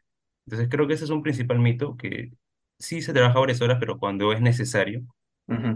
Entonces 0.45 0.69
creo 0.69 0.87
que 0.87 0.93
ese 0.95 1.05
es 1.05 1.09
un 1.11 1.23
principal 1.23 1.59
mito 1.59 1.97
que 1.97 2.31
sí 2.79 3.01
se 3.01 3.13
trabaja 3.13 3.39
varias 3.39 3.61
horas, 3.61 3.77
pero 3.79 3.99
cuando 3.99 4.33
es 4.33 4.41
necesario 4.41 5.03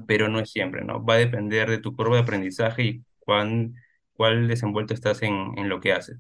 pero 0.08 0.30
no 0.30 0.40
es 0.40 0.52
siempre, 0.52 0.84
¿no? 0.84 1.04
Va 1.06 1.16
a 1.16 1.18
depender 1.18 1.70
de 1.70 1.80
tu 1.80 1.96
curva 1.96 2.16
de 2.18 2.22
aprendizaje 2.24 2.84
y 2.84 3.04
cuán, 3.20 3.76
cuál 4.14 4.48
desenvuelto 4.48 4.94
estás 4.94 5.22
en, 5.24 5.58
en 5.58 5.70
lo 5.70 5.80
que 5.82 5.94
haces. 5.94 6.18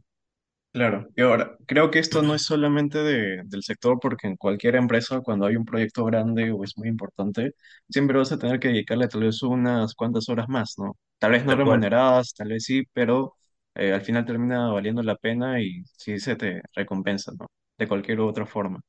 Claro, 0.74 1.08
y 1.16 1.22
ahora, 1.24 1.58
creo 1.66 1.90
que 1.90 1.98
esto 1.98 2.22
no 2.22 2.36
es 2.36 2.44
solamente 2.44 3.00
de- 3.00 3.42
del 3.46 3.64
sector, 3.64 3.98
porque 4.00 4.28
en 4.28 4.36
cualquier 4.38 4.76
empresa, 4.76 5.22
cuando 5.22 5.48
hay 5.48 5.56
un 5.56 5.66
proyecto 5.66 6.06
grande 6.06 6.52
o 6.52 6.64
es 6.64 6.78
muy 6.78 6.88
importante, 6.88 7.54
siempre 7.90 8.18
vas 8.18 8.32
a 8.32 8.38
tener 8.38 8.60
que 8.60 8.68
dedicarle 8.68 9.08
tal 9.08 9.22
vez 9.24 9.42
unas 9.42 9.96
cuantas 9.96 10.30
horas 10.30 10.48
más, 10.50 10.76
¿no? 10.78 10.96
Tal 11.18 11.32
vez 11.32 11.46
no 11.46 11.56
Tal 11.56 11.62
cual, 11.62 11.82
remuneradas, 11.82 12.34
tal 12.36 12.50
vez 12.50 12.64
sí, 12.66 12.84
pero 12.94 13.34
eh, 13.74 13.92
al 13.94 14.02
final 14.02 14.26
termina 14.26 14.70
valiendo 14.72 15.02
la 15.02 15.16
pena 15.16 15.60
y 15.62 15.84
sí 15.98 16.20
se 16.20 16.36
te 16.36 16.62
recompensa, 16.76 17.32
¿no? 17.40 17.48
De 17.78 17.88
cualquier 17.88 18.20
otra 18.20 18.46
forma. 18.46 18.80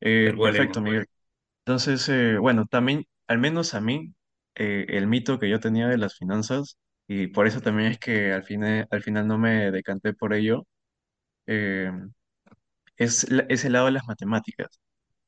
Eh, 0.00 0.32
tal 0.32 0.36
cual, 0.36 0.56
perfecto, 0.56 0.80
Emma. 0.80 0.82
Miguel. 0.82 1.06
Entonces, 1.66 2.08
eh, 2.10 2.38
bueno, 2.38 2.66
también, 2.66 3.06
al 3.28 3.38
menos 3.38 3.74
a 3.74 3.80
mí, 3.80 4.14
eh, 4.56 4.86
el 4.90 5.06
mito 5.08 5.38
que 5.38 5.50
yo 5.50 5.60
tenía 5.60 5.88
de 5.88 5.98
las 5.98 6.16
finanzas, 6.16 6.78
y 7.08 7.28
por 7.28 7.46
eso 7.46 7.60
también 7.62 7.90
es 7.92 7.98
que 7.98 8.32
al 8.32 8.44
final, 8.44 8.86
al 8.90 9.02
final 9.02 9.28
no 9.28 9.38
me 9.38 9.70
decanté 9.72 10.14
por 10.14 10.34
ello, 10.34 10.66
eh, 11.46 11.92
es, 12.96 13.26
es 13.48 13.64
el 13.64 13.72
lado 13.74 13.86
de 13.86 13.92
las 13.92 14.06
matemáticas, 14.06 14.80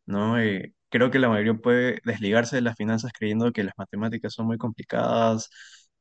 ¿no? 0.07 0.41
Eh, 0.41 0.75
creo 0.91 1.11
que 1.13 1.19
la 1.19 1.29
mayoría 1.29 1.55
puede 1.55 2.01
desligarse 2.05 2.57
de 2.57 2.63
las 2.63 2.77
finanzas 2.77 3.13
creyendo 3.19 3.53
que 3.53 3.65
las 3.65 3.75
matemáticas 3.79 4.35
son 4.35 4.47
muy 4.47 4.59
complicadas, 4.59 5.51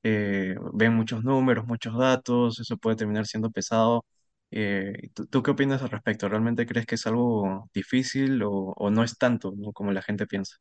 eh, 0.04 0.56
ven 0.74 0.96
muchos 0.96 1.24
números, 1.24 1.68
muchos 1.68 1.98
datos, 1.98 2.60
eso 2.60 2.78
puede 2.78 2.98
terminar 2.98 3.28
siendo 3.28 3.52
pesado. 3.52 4.06
Eh, 4.52 5.10
¿tú, 5.16 5.28
tú 5.28 5.44
qué 5.44 5.52
opinas 5.52 5.82
al 5.84 5.90
respecto? 5.92 6.30
¿Realmente 6.30 6.66
crees 6.68 6.86
que 6.88 6.96
es 6.96 7.08
algo 7.08 7.70
difícil 7.74 8.44
o, 8.44 8.52
o 8.54 8.92
no 8.92 9.04
es 9.04 9.18
tanto, 9.18 9.54
¿no? 9.58 9.74
como 9.74 9.92
la 9.94 10.02
gente 10.04 10.28
piensa? 10.28 10.58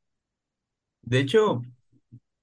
De 1.02 1.18
hecho, 1.20 1.62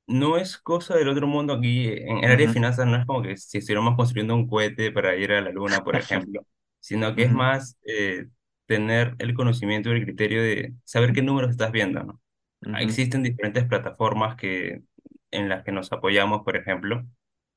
no 0.07 0.37
es 0.37 0.57
cosa 0.57 0.95
del 0.97 1.09
otro 1.09 1.27
mundo 1.27 1.53
aquí. 1.53 1.87
En 1.89 2.19
el 2.19 2.31
área 2.31 2.47
de 2.47 2.53
finanzas 2.53 2.87
no 2.87 2.97
es 2.97 3.05
como 3.05 3.21
que 3.23 3.37
si 3.37 3.59
estuviéramos 3.59 3.95
construyendo 3.97 4.35
un 4.35 4.47
cohete 4.49 4.91
para 4.91 5.15
ir 5.15 5.31
a 5.33 5.41
la 5.41 5.51
luna, 5.51 5.83
por 5.83 5.97
ejemplo, 5.97 6.41
sino 6.81 7.15
que 7.15 7.23
es 7.25 7.33
más 7.33 7.79
eh, 7.87 8.27
tener 8.67 9.15
el 9.19 9.35
conocimiento 9.35 9.91
y 9.91 9.93
el 9.99 10.05
criterio 10.05 10.43
de 10.43 10.75
saber 10.85 11.13
qué 11.13 11.23
números 11.23 11.51
estás 11.51 11.71
viendo, 11.73 12.03
¿no? 12.05 12.21
ujú, 12.65 12.81
Existen 12.81 13.23
diferentes 13.23 13.65
plataformas 13.67 14.37
que, 14.37 14.83
en 15.31 15.49
las 15.49 15.63
que 15.65 15.73
nos 15.73 15.91
apoyamos, 15.93 16.43
por 16.43 16.57
ejemplo, 16.57 17.05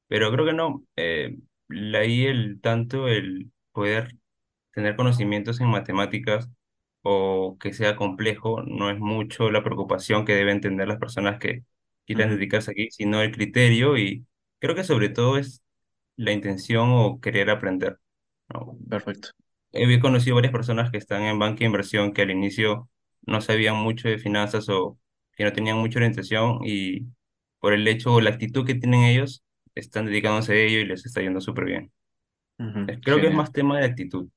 pero 0.08 0.32
creo 0.32 0.46
que 0.46 0.52
no. 0.54 0.84
Eh, 0.96 1.37
ahí 1.96 2.26
el 2.26 2.60
tanto 2.60 3.08
el 3.08 3.52
poder 3.72 4.16
tener 4.72 4.96
conocimientos 4.96 5.60
en 5.60 5.68
matemáticas 5.68 6.48
o 7.02 7.56
que 7.60 7.72
sea 7.72 7.96
complejo 7.96 8.62
no 8.64 8.90
es 8.90 8.98
mucho 8.98 9.50
la 9.50 9.62
preocupación 9.64 10.24
que 10.24 10.34
deben 10.34 10.60
tener 10.60 10.88
las 10.88 10.98
personas 10.98 11.38
que 11.38 11.64
quieran 12.06 12.30
dedicarse 12.30 12.72
aquí, 12.72 12.90
sino 12.90 13.22
el 13.22 13.32
criterio 13.32 13.96
y 13.98 14.26
creo 14.60 14.74
que 14.74 14.84
sobre 14.84 15.08
todo 15.10 15.38
es 15.38 15.62
la 16.16 16.32
intención 16.32 16.90
o 16.92 17.20
querer 17.20 17.50
aprender, 17.50 17.98
Perfecto. 18.88 19.30
He 19.72 20.00
conocido 20.00 20.36
varias 20.36 20.52
personas 20.52 20.90
que 20.90 20.98
están 20.98 21.22
en 21.22 21.38
banca 21.38 21.60
de 21.60 21.66
inversión 21.66 22.12
que 22.12 22.22
al 22.22 22.30
inicio 22.30 22.88
no 23.26 23.40
sabían 23.40 23.76
mucho 23.76 24.08
de 24.08 24.18
finanzas 24.18 24.68
o 24.68 24.98
que 25.32 25.44
no 25.44 25.52
tenían 25.52 25.78
mucha 25.78 25.98
orientación 25.98 26.60
y 26.64 27.06
por 27.58 27.72
el 27.72 27.86
hecho 27.88 28.14
o 28.14 28.20
la 28.20 28.30
actitud 28.30 28.64
que 28.64 28.74
tienen 28.74 29.04
ellos, 29.04 29.42
están 29.74 30.06
dedicándose 30.06 30.52
a 30.52 30.56
ello 30.56 30.78
y 30.78 30.86
les 30.86 31.04
está 31.06 31.22
yendo 31.22 31.40
súper 31.40 31.64
bien. 31.64 31.92
Creo 33.02 33.20
que 33.20 33.28
es 33.28 33.34
más 33.34 33.50
tema 33.50 33.78
de 33.78 33.86
actitud, 33.86 34.28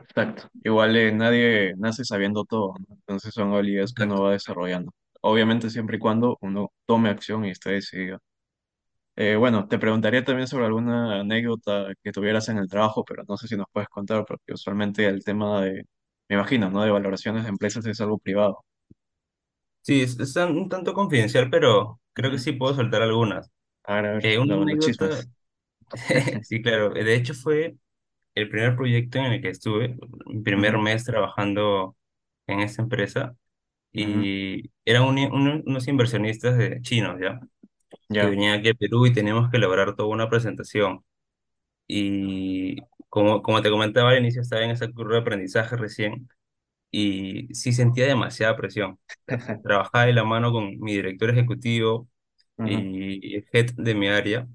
Exacto. 0.00 0.48
Igual 0.62 0.96
eh, 0.96 1.12
nadie 1.12 1.74
nace 1.76 2.04
sabiendo 2.04 2.44
todo, 2.44 2.74
¿no? 2.78 2.94
Entonces 2.94 3.34
son 3.34 3.52
habilidades 3.52 3.92
que 3.92 4.04
uno 4.04 4.22
va 4.22 4.32
desarrollando. 4.32 4.92
Obviamente 5.20 5.70
siempre 5.70 5.96
y 5.96 6.00
cuando 6.00 6.38
uno 6.40 6.72
tome 6.86 7.08
acción 7.08 7.44
y 7.44 7.50
esté 7.50 7.72
decidido. 7.72 8.20
Eh, 9.16 9.36
bueno, 9.36 9.68
te 9.68 9.78
preguntaría 9.78 10.24
también 10.24 10.48
sobre 10.48 10.66
alguna 10.66 11.20
anécdota 11.20 11.92
que 12.02 12.10
tuvieras 12.12 12.48
en 12.48 12.58
el 12.58 12.68
trabajo, 12.68 13.04
pero 13.04 13.22
no 13.28 13.36
sé 13.36 13.46
si 13.46 13.56
nos 13.56 13.66
puedes 13.72 13.88
contar, 13.88 14.24
porque 14.26 14.52
usualmente 14.54 15.06
el 15.06 15.22
tema 15.24 15.62
de, 15.62 15.86
me 16.28 16.34
imagino, 16.36 16.68
¿no? 16.70 16.82
De 16.82 16.90
valoraciones 16.90 17.44
de 17.44 17.50
empresas 17.50 17.86
es 17.86 18.00
algo 18.00 18.18
privado. 18.18 18.64
Sí, 19.82 20.00
es, 20.02 20.18
es 20.18 20.34
un 20.36 20.68
tanto 20.68 20.94
confidencial, 20.94 21.50
pero 21.50 22.00
creo 22.14 22.30
que 22.30 22.38
sí 22.38 22.52
puedo 22.52 22.74
soltar 22.74 23.02
algunas. 23.02 23.50
A 23.84 23.94
ver, 23.96 24.06
a 24.06 24.12
ver, 24.14 24.22
Eh, 24.22 24.38
una 24.38 24.54
lo- 24.54 24.64
los 24.64 24.78
anécdota, 24.78 25.24
chismes. 25.24 25.28
sí, 26.42 26.62
claro, 26.62 26.90
de 26.90 27.14
hecho 27.14 27.34
fue 27.34 27.76
el 28.34 28.48
primer 28.50 28.76
proyecto 28.76 29.18
en 29.18 29.26
el 29.26 29.42
que 29.42 29.50
estuve, 29.50 29.96
mi 30.26 30.42
primer 30.42 30.78
Ujú, 30.78 30.78
mes 30.78 31.04
trabajando 31.04 31.96
en 32.46 32.60
esa 32.60 32.82
empresa, 32.82 33.36
ujú, 33.98 34.30
y 34.32 34.70
eran 34.84 35.04
un- 35.04 35.18
un- 35.18 35.62
unos 35.66 35.88
inversionistas 35.88 36.58
de 36.58 36.80
chinos, 36.82 37.20
¿ya? 37.20 37.40
Que 38.18 38.26
Ya. 38.26 38.28
venían 38.28 38.58
aquí 38.60 38.70
a 38.70 38.74
Perú 38.74 39.06
y 39.06 39.12
teníamos 39.12 39.50
que 39.50 39.56
elaborar 39.58 39.94
toda 39.96 40.08
una 40.08 40.28
presentación. 40.30 41.04
Y 41.86 42.86
como, 43.08 43.42
como 43.42 43.62
te 43.62 43.70
comentaba 43.70 44.10
al 44.10 44.18
inicio, 44.20 44.42
estaba 44.42 44.64
en 44.64 44.70
esa 44.70 44.90
curva 44.92 45.14
de 45.16 45.20
aprendizaje 45.22 45.76
recién, 45.76 46.28
y 46.90 47.54
sí 47.54 47.72
sentía 47.72 48.06
demasiada 48.06 48.56
presión. 48.56 48.98
Trabajaba 49.62 50.06
de 50.06 50.14
la 50.14 50.24
mano 50.24 50.52
con 50.52 50.78
mi 50.80 50.94
director 50.94 51.30
ejecutivo 51.30 52.08
Ujú, 52.58 52.86
y 52.90 53.36
el 53.36 53.46
head 53.52 53.72
de 53.76 53.94
mi 53.96 54.08
área, 54.08 54.48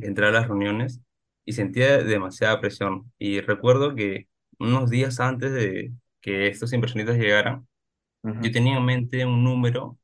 entré 0.00 0.26
a 0.26 0.30
las 0.30 0.48
reuniones 0.48 1.00
y 1.44 1.52
sentía 1.52 1.98
demasiada 1.98 2.60
presión. 2.60 3.12
Y 3.18 3.40
recuerdo 3.40 3.94
que 3.94 4.28
unos 4.58 4.90
días 4.90 5.20
antes 5.20 5.52
de 5.52 5.92
que 6.20 6.48
estos 6.48 6.72
inversionistas 6.72 7.16
llegaran, 7.18 7.66
yo 8.38 8.52
tenía 8.52 8.76
en 8.78 8.84
mente 8.86 9.24
un 9.26 9.44
número 9.44 9.98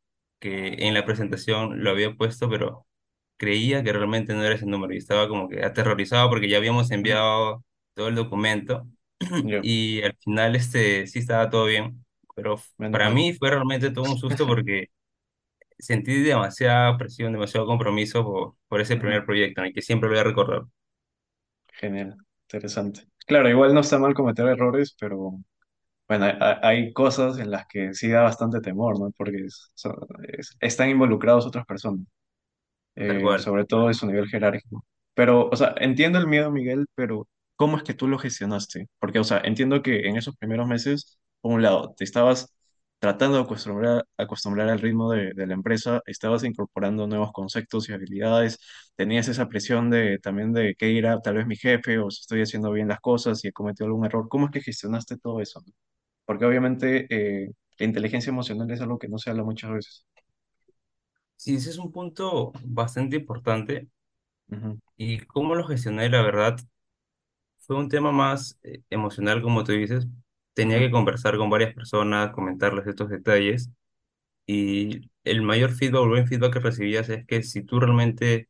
que 0.44 0.76
en 0.88 0.94
la 0.94 1.06
presentación 1.06 1.84
lo 1.84 1.90
había 1.92 2.14
puesto, 2.16 2.50
pero 2.50 2.86
creía 3.38 3.84
que 3.84 3.92
realmente 3.92 4.34
no 4.34 4.44
era 4.44 4.54
ese 4.56 4.66
número 4.66 4.94
y 4.94 4.98
estaba 4.98 5.28
como 5.28 5.48
que 5.48 5.64
aterrorizado 5.64 6.28
porque 6.30 6.48
ya 6.48 6.58
habíamos 6.58 6.90
enviado 6.92 7.64
todo 7.94 8.08
el 8.08 8.16
documento 8.16 8.88
Ya, 9.42 9.62
y 9.62 10.02
al 10.02 10.16
final 10.20 10.56
este 10.56 11.06
sí 11.08 11.20
estaba 11.20 11.50
todo 11.50 11.66
bien, 11.66 12.04
pero 12.36 12.56
menos 12.78 13.00
para 13.00 13.10
mal. 13.10 13.10
mí 13.10 13.34
fue 13.34 13.50
realmente 13.50 13.90
todo 13.92 14.06
un 14.06 14.18
susto 14.18 14.46
porque 14.46 14.88
sentí 15.78 16.22
demasiada 16.22 16.96
presión, 16.98 17.32
demasiado 17.32 17.66
compromiso 17.66 18.24
por, 18.24 18.56
por 18.68 18.80
ese 18.80 18.96
primer 18.96 19.24
proyecto 19.26 19.60
en 19.62 19.68
el 19.68 19.74
que 19.74 19.82
siempre 19.82 20.08
lo 20.08 20.14
voy 20.14 20.20
a 20.20 20.24
recordar. 20.24 20.62
Genial, 21.80 22.16
interesante. 22.48 23.06
Claro, 23.26 23.48
igual 23.50 23.74
no 23.74 23.80
está 23.80 23.98
mal 23.98 24.14
cometer 24.14 24.46
errores, 24.46 24.94
pero 24.98 25.38
bueno, 26.08 26.26
hay, 26.62 26.92
cosas 26.92 27.38
en 27.38 27.50
las 27.50 27.66
que 27.66 27.94
sí 27.94 28.08
da 28.08 28.22
bastante 28.22 28.60
temor, 28.60 28.98
¿no? 29.00 29.10
Porque 29.16 29.46
son- 29.74 29.96
es- 30.28 30.56
están 30.60 30.90
involucrados 30.90 31.46
otras 31.46 31.64
personas. 31.66 32.06
Tal 33.06 33.20
eh, 33.20 33.20
cual. 33.20 33.38
sobre 33.38 33.64
todo 33.66 33.88
de 33.88 33.94
su 33.94 34.06
nivel 34.06 34.28
jerárquico. 34.28 34.84
Pero, 35.14 35.48
o 35.50 35.56
sea, 35.56 35.74
entiendo 35.78 36.18
el 36.18 36.26
miedo, 36.26 36.50
Miguel, 36.50 36.86
pero 36.94 37.28
¿cómo 37.56 37.76
es 37.76 37.82
que 37.82 37.94
tú 37.94 38.08
lo 38.08 38.18
gestionaste? 38.18 38.88
Porque, 38.98 39.18
o 39.18 39.24
sea, 39.24 39.38
entiendo 39.44 39.82
que 39.82 40.08
en 40.08 40.16
esos 40.16 40.36
primeros 40.36 40.66
meses, 40.68 41.18
por 41.40 41.52
un 41.52 41.62
lado, 41.62 41.94
te 41.96 42.04
estabas 42.04 42.54
tratando 42.98 43.36
de 43.36 43.42
acostumbrar, 43.44 44.06
acostumbrar 44.16 44.68
al 44.70 44.80
ritmo 44.80 45.10
de, 45.12 45.32
de 45.34 45.46
la 45.46 45.54
empresa, 45.54 46.00
estabas 46.06 46.42
incorporando 46.44 47.06
nuevos 47.06 47.32
conceptos 47.32 47.88
y 47.88 47.92
habilidades, 47.92 48.58
tenías 48.96 49.28
esa 49.28 49.48
presión 49.48 49.90
de 49.90 50.18
también 50.18 50.52
de 50.54 50.74
qué 50.76 50.90
irá 50.90 51.20
tal 51.20 51.34
vez 51.36 51.46
mi 51.46 51.56
jefe 51.56 51.98
o 51.98 52.10
si 52.10 52.20
estoy 52.22 52.40
haciendo 52.42 52.72
bien 52.72 52.88
las 52.88 53.00
cosas 53.00 53.44
y 53.44 53.48
he 53.48 53.52
cometido 53.52 53.86
algún 53.86 54.06
error. 54.06 54.28
¿Cómo 54.28 54.46
es 54.46 54.52
que 54.52 54.60
gestionaste 54.62 55.18
todo 55.18 55.40
eso? 55.40 55.62
Porque 56.26 56.44
obviamente 56.46 57.06
eh, 57.10 57.52
la 57.78 57.86
inteligencia 57.86 58.30
emocional 58.30 58.70
es 58.70 58.80
algo 58.80 58.98
que 58.98 59.08
no 59.08 59.18
se 59.18 59.30
habla 59.30 59.44
muchas 59.44 59.72
veces. 59.72 60.06
Sí, 61.36 61.54
ese 61.56 61.70
es 61.70 61.78
un 61.78 61.92
punto 61.92 62.52
bastante 62.64 63.16
importante 63.16 63.88
y 64.96 65.18
cómo 65.26 65.54
lo 65.54 65.64
gestioné, 65.66 66.08
la 66.08 66.22
verdad, 66.22 66.56
fue 67.58 67.76
un 67.76 67.88
tema 67.88 68.12
más 68.12 68.58
eh, 68.62 68.82
emocional, 68.90 69.42
como 69.42 69.64
tú 69.64 69.72
dices. 69.72 70.06
Tenía 70.54 70.78
que 70.78 70.90
conversar 70.90 71.36
con 71.36 71.50
varias 71.50 71.74
personas, 71.74 72.32
comentarles 72.32 72.86
estos 72.86 73.08
detalles 73.10 73.70
y 74.46 75.10
el 75.24 75.42
mayor 75.42 75.72
feedback, 75.72 76.02
o 76.02 76.08
buen 76.08 76.28
feedback 76.28 76.54
que 76.54 76.60
recibías 76.60 77.08
es 77.10 77.26
que 77.26 77.42
si 77.44 77.62
tú 77.64 77.80
realmente 77.80 78.48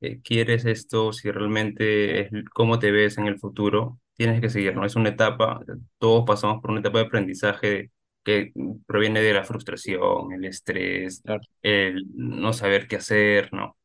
eh, 0.00 0.20
quieres 0.22 0.64
esto, 0.66 1.12
si 1.12 1.30
realmente 1.30 2.22
es 2.22 2.30
cómo 2.54 2.78
te 2.80 2.92
ves 2.92 3.18
en 3.18 3.26
el 3.28 3.38
futuro, 3.40 4.00
tienes 4.16 4.40
que 4.40 4.50
seguir, 4.50 4.74
¿no? 4.76 4.84
Es 4.84 4.96
una 4.96 5.10
etapa, 5.10 5.60
todos 5.98 6.24
pasamos 6.26 6.60
por 6.60 6.70
una 6.70 6.80
etapa 6.80 6.98
de 6.98 7.04
aprendizaje 7.06 7.90
que 8.24 8.52
proviene 8.86 9.20
de 9.20 9.34
la 9.34 9.44
frustración, 9.44 10.32
el 10.32 10.44
estrés, 10.44 11.22
claro. 11.22 11.42
el 11.62 12.04
no 12.14 12.52
saber 12.52 12.86
qué 12.88 12.96
hacer, 12.96 13.52
¿no? 13.52 13.76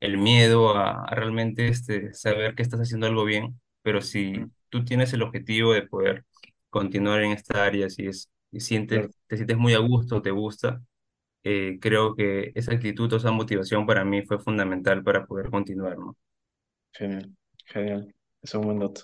El 0.00 0.18
miedo 0.18 0.76
a, 0.76 1.04
a 1.04 1.14
realmente 1.14 1.68
este, 1.68 2.12
saber 2.14 2.54
que 2.54 2.62
estás 2.62 2.80
haciendo 2.80 3.06
algo 3.06 3.24
bien, 3.24 3.60
pero 3.82 4.02
si 4.02 4.34
tú 4.70 4.84
tienes 4.84 5.12
el 5.12 5.22
objetivo 5.22 5.72
de 5.74 5.82
poder 5.82 6.24
continuar 6.70 7.22
en 7.22 7.32
esta 7.32 7.64
área, 7.64 7.90
si 7.90 8.06
es, 8.06 8.30
y 8.52 8.60
sientes, 8.60 9.00
claro. 9.00 9.12
te 9.28 9.36
sientes 9.36 9.56
muy 9.58 9.74
a 9.74 9.78
gusto, 9.78 10.22
te 10.22 10.30
gusta, 10.30 10.82
eh, 11.44 11.78
creo 11.80 12.14
que 12.16 12.52
esa 12.54 12.72
actitud 12.74 13.12
o 13.12 13.16
esa 13.16 13.32
motivación 13.32 13.86
para 13.86 14.04
mí 14.04 14.22
fue 14.22 14.38
fundamental 14.40 15.02
para 15.04 15.26
poder 15.26 15.50
continuar, 15.50 15.98
¿no? 15.98 16.16
Genial, 16.92 17.34
genial. 17.66 18.14
Es 18.40 18.54
un 18.54 18.62
buen 18.62 18.78
dato. 18.78 19.02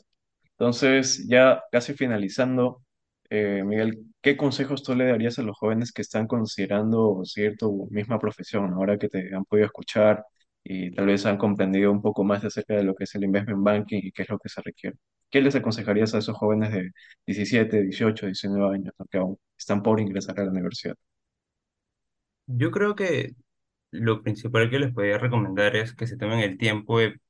Entonces, 0.58 1.26
ya 1.28 1.62
casi 1.70 1.94
finalizando, 1.94 2.82
eh, 3.30 3.62
Miguel, 3.64 3.98
¿qué 4.20 4.36
consejos 4.36 4.82
tú 4.82 4.94
le 4.94 5.06
darías 5.06 5.38
a 5.38 5.42
los 5.42 5.56
jóvenes 5.56 5.92
que 5.92 6.02
están 6.02 6.26
considerando 6.26 7.20
seguir 7.24 7.56
tu 7.56 7.86
misma 7.90 8.18
profesión, 8.18 8.72
ahora 8.74 8.98
que 8.98 9.08
te 9.08 9.34
han 9.34 9.44
podido 9.44 9.66
escuchar 9.66 10.24
y 10.64 10.90
tal 10.94 11.06
vez 11.06 11.24
han 11.26 11.38
comprendido 11.38 11.92
un 11.92 12.02
poco 12.02 12.24
más 12.24 12.44
acerca 12.44 12.74
de 12.74 12.82
lo 12.84 12.94
que 12.94 13.04
es 13.04 13.14
el 13.14 13.24
investment 13.24 13.62
banking 13.64 14.00
y 14.02 14.12
qué 14.12 14.22
es 14.22 14.28
lo 14.30 14.38
que 14.38 14.48
se 14.48 14.60
requiere? 14.62 14.96
¿Qué 15.30 15.40
les 15.42 15.54
aconsejarías 15.54 16.14
a 16.14 16.18
esos 16.18 16.36
jóvenes 16.36 16.72
de 16.72 16.90
17, 17.26 17.82
18, 17.82 18.26
19 18.26 18.74
años, 18.76 18.94
¿no? 18.98 19.06
que 19.06 19.18
aún 19.18 19.38
están 19.56 19.82
por 19.82 20.00
ingresar 20.00 20.40
a 20.40 20.44
la 20.44 20.50
universidad? 20.50 20.96
Yo 22.46 22.70
creo 22.70 22.94
que 22.96 23.32
lo 23.92 24.22
principal 24.22 24.70
que 24.70 24.78
les 24.80 24.92
podría 24.94 25.18
recomendar 25.18 25.76
es 25.76 25.94
que 25.94 26.06
se 26.06 26.16
tomen 26.18 26.40
el 26.40 26.58
tiempo 26.58 26.98
de 27.00 27.20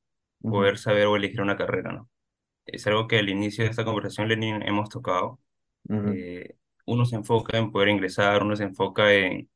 Ujú, 0.42 0.64
poder 0.64 0.78
saber 0.78 1.06
o 1.06 1.16
elegir 1.16 1.42
una 1.42 1.56
carrera, 1.58 1.92
¿no? 1.92 2.10
Es 2.68 2.86
algo 2.86 3.08
que 3.08 3.18
al 3.18 3.28
inicio 3.28 3.64
de 3.64 3.70
esta 3.70 3.84
conversación, 3.84 4.28
Lenin, 4.28 4.62
hemos 4.62 4.88
tocado. 4.90 5.40
ujú, 5.88 6.20
Eh, 6.20 6.56
uno 6.86 7.06
se 7.06 7.16
enfoca 7.16 7.58
en 7.58 7.72
poder 7.72 7.88
ingresar, 7.90 8.42
uno 8.42 8.56
se 8.56 8.64
enfoca 8.64 9.12
en 9.14 9.50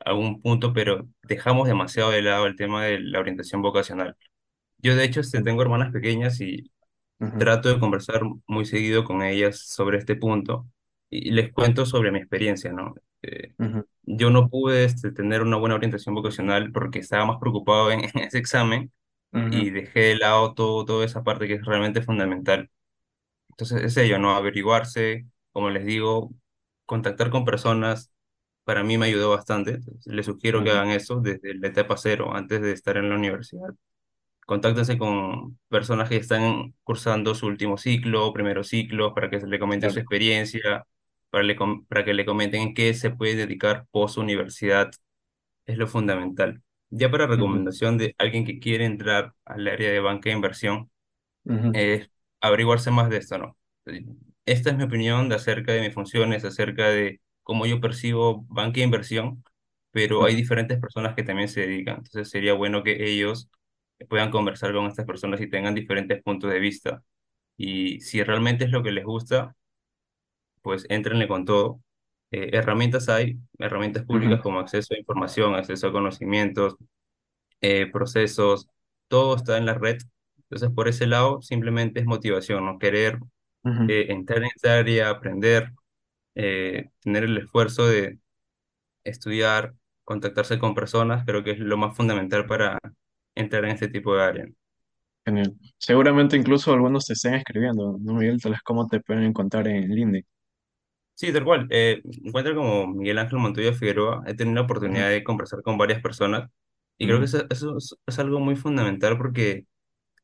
algún 0.00 0.42
punto, 0.42 0.72
pero 0.74 1.08
dejamos 1.24 1.68
demasiado 1.68 2.10
de 2.12 2.22
lado 2.22 2.46
el 2.46 2.56
tema 2.56 2.84
de 2.84 3.00
la 3.00 3.20
orientación 3.20 3.62
vocacional. 3.62 4.16
Yo, 4.78 4.96
de 4.96 5.04
hecho, 5.04 5.20
este, 5.20 5.42
tengo 5.42 5.62
hermanas 5.62 5.92
pequeñas 5.92 6.40
y 6.40 6.72
ujú, 7.20 7.38
trato 7.38 7.68
de 7.68 7.78
conversar 7.80 8.22
muy 8.46 8.64
seguido 8.66 9.04
con 9.04 9.22
ellas 9.22 9.58
sobre 9.60 9.98
este 9.98 10.16
punto 10.16 10.66
y 11.10 11.30
les 11.32 11.52
cuento 11.52 11.86
sobre 11.86 12.10
mi 12.12 12.18
experiencia, 12.18 12.72
¿no? 12.72 12.94
Eh, 13.22 13.54
ujú, 13.58 13.86
yo 14.02 14.30
no 14.30 14.48
pude 14.50 14.84
este, 14.84 15.12
tener 15.12 15.42
una 15.42 15.56
buena 15.56 15.74
orientación 15.76 16.14
vocacional 16.14 16.72
porque 16.72 17.00
estaba 17.00 17.26
más 17.26 17.38
preocupado 17.40 17.90
en, 17.90 18.00
en 18.14 18.18
ese 18.24 18.38
examen 18.38 18.92
y 19.50 19.70
dejé 19.70 20.00
de 20.00 20.16
lado 20.16 20.54
todo, 20.54 20.84
toda 20.84 21.04
esa 21.04 21.22
parte 21.24 21.46
que 21.48 21.54
es 21.54 21.64
realmente 21.64 22.02
fundamental. 22.02 22.70
Entonces, 23.50 23.82
es 23.84 23.96
ello, 23.96 24.18
¿no? 24.18 24.32
Averiguarse, 24.36 25.26
como 25.52 25.70
les 25.70 25.84
digo, 25.86 26.32
contactar 26.86 27.30
con 27.30 27.44
personas, 27.44 28.12
para 28.64 28.84
mí 28.84 28.98
me 28.98 29.06
ayudó 29.06 29.30
bastante. 29.30 29.72
Entonces, 29.72 30.12
les 30.12 30.26
sugiero 30.26 30.62
que 30.64 30.70
hagan 30.70 30.90
eso 30.90 31.20
desde 31.20 31.54
la 31.54 31.68
etapa 31.68 31.96
cero, 31.96 32.32
antes 32.34 32.60
de 32.62 32.72
estar 32.72 32.96
en 32.96 33.10
la 33.10 33.16
universidad. 33.16 33.70
Contáctense 34.46 34.98
con 34.98 35.58
personas 35.68 36.08
que 36.08 36.16
están 36.16 36.74
cursando 36.84 37.34
su 37.34 37.46
último 37.46 37.78
ciclo, 37.78 38.32
primero 38.32 38.62
ciclo, 38.64 39.14
para 39.14 39.30
que 39.30 39.40
se 39.40 39.46
le 39.48 39.58
comente 39.58 39.90
su 39.90 39.98
experiencia, 39.98 40.86
para, 41.30 41.44
le 41.44 41.56
para 41.88 42.04
que 42.04 42.14
le 42.14 42.24
comenten 42.26 42.62
en 42.62 42.74
qué 42.74 42.94
se 42.94 43.10
puede 43.10 43.36
dedicar 43.36 43.86
post 43.90 44.18
universidad, 44.18 44.90
es 45.66 45.78
lo 45.78 45.86
fundamental. 45.88 46.62
Ya 46.90 47.10
para 47.10 47.26
recomendación 47.26 47.98
de 47.98 48.14
alguien 48.18 48.44
que 48.44 48.58
quiere 48.60 48.84
entrar 48.84 49.34
al 49.44 49.66
área 49.68 49.90
de 49.90 50.00
banca 50.00 50.30
de 50.30 50.36
inversión, 50.36 50.90
es 51.72 52.10
averiguarse 52.40 52.90
más 52.90 53.10
de 53.10 53.18
esto, 53.18 53.38
¿no? 53.38 53.56
Esta 54.46 54.70
es 54.70 54.76
mi 54.76 54.84
opinión 54.84 55.28
de 55.28 55.36
acerca 55.36 55.72
de 55.72 55.80
mis 55.82 55.94
funciones, 55.94 56.44
acerca 56.44 56.88
de 56.88 57.20
cómo 57.42 57.66
yo 57.66 57.80
percibo 57.80 58.44
banca 58.48 58.76
de 58.80 58.84
inversión, 58.84 59.44
pero 59.92 60.24
hay 60.24 60.34
diferentes 60.36 60.80
personas 60.80 61.14
que 61.16 61.22
también 61.24 61.48
se 61.48 61.62
dedican. 61.62 61.96
Entonces 61.98 62.30
sería 62.30 62.54
bueno 62.54 62.82
que 62.84 63.10
ellos 63.12 63.50
puedan 64.08 64.30
conversar 64.30 64.72
con 64.74 64.86
estas 64.86 65.06
personas 65.06 65.40
y 65.40 65.50
tengan 65.50 65.74
diferentes 65.74 66.22
puntos 66.22 66.50
de 66.52 66.60
vista. 66.60 67.02
Y 67.56 68.00
si 68.00 68.22
realmente 68.24 68.64
es 68.66 68.70
lo 68.72 68.82
que 68.82 68.92
les 68.92 69.04
gusta, 69.04 69.56
pues 70.62 70.84
éntrenle 70.90 71.28
con 71.28 71.44
todo. 71.46 71.80
Eh, 72.36 72.50
herramientas 72.52 73.08
hay, 73.08 73.38
herramientas 73.58 74.04
públicas 74.04 74.42
como 74.42 74.60
acceso 74.60 74.92
a 74.92 74.98
información, 74.98 75.54
acceso 75.54 75.86
a 75.86 75.92
conocimientos, 75.92 76.76
eh, 77.62 77.90
procesos, 77.90 78.68
todo 79.08 79.36
está 79.36 79.56
en 79.56 79.64
la 79.64 79.72
red. 79.72 79.96
Entonces, 80.42 80.68
por 80.74 80.86
ese 80.86 81.06
lado, 81.06 81.40
simplemente 81.40 82.00
es 82.00 82.04
motivación, 82.04 82.66
¿no? 82.66 82.78
Querer 82.78 83.20
eh, 83.88 84.08
entrar 84.10 84.40
en 84.40 84.50
esta 84.54 84.78
área, 84.78 85.08
aprender, 85.08 85.72
tener 86.34 87.24
el 87.24 87.38
esfuerzo 87.38 87.86
de 87.86 88.18
estudiar, 89.02 89.72
contactarse 90.04 90.58
con 90.58 90.74
personas, 90.74 91.24
creo 91.24 91.42
que 91.42 91.52
es 91.52 91.58
lo 91.58 91.78
más 91.78 91.96
fundamental 91.96 92.44
para 92.44 92.78
entrar 93.34 93.64
en 93.64 93.70
este 93.70 93.88
tipo 93.88 94.14
de 94.14 94.22
área. 94.22 94.46
Genial. 95.24 95.54
Seguramente 95.78 96.36
incluso 96.36 96.70
algunos 96.74 97.06
te 97.06 97.14
estén 97.14 97.32
escribiendo, 97.32 97.96
¿no, 97.98 98.12
Miguel? 98.12 98.42
Tal 98.42 98.52
vez 98.52 98.60
cómo 98.62 98.86
te 98.86 99.00
pueden 99.00 99.24
encontrar 99.24 99.66
en 99.68 99.88
LinkedIn. 99.88 100.26
Sí, 101.16 101.32
tal 101.32 101.44
cual. 101.44 101.68
Eh, 101.70 102.02
encuentro 102.24 102.54
como 102.54 102.88
Miguel 102.88 103.18
Ángel 103.18 103.40
Montoya 103.40 103.74
Figueroa, 103.74 104.22
he 104.28 104.34
tenido 104.34 104.56
la 104.56 104.62
oportunidad 104.62 105.10
de 105.10 105.24
conversar 105.24 105.62
con 105.62 105.78
varias 105.78 106.02
personas 106.02 106.50
y 106.98 107.06
creo 107.06 107.18
que 107.20 107.26
eso, 107.26 107.46
eso 107.50 107.78
es, 107.78 107.96
es 108.06 108.20
algo 108.20 108.40
muy 108.40 108.56
fundamental 108.56 109.18
porque 109.18 109.66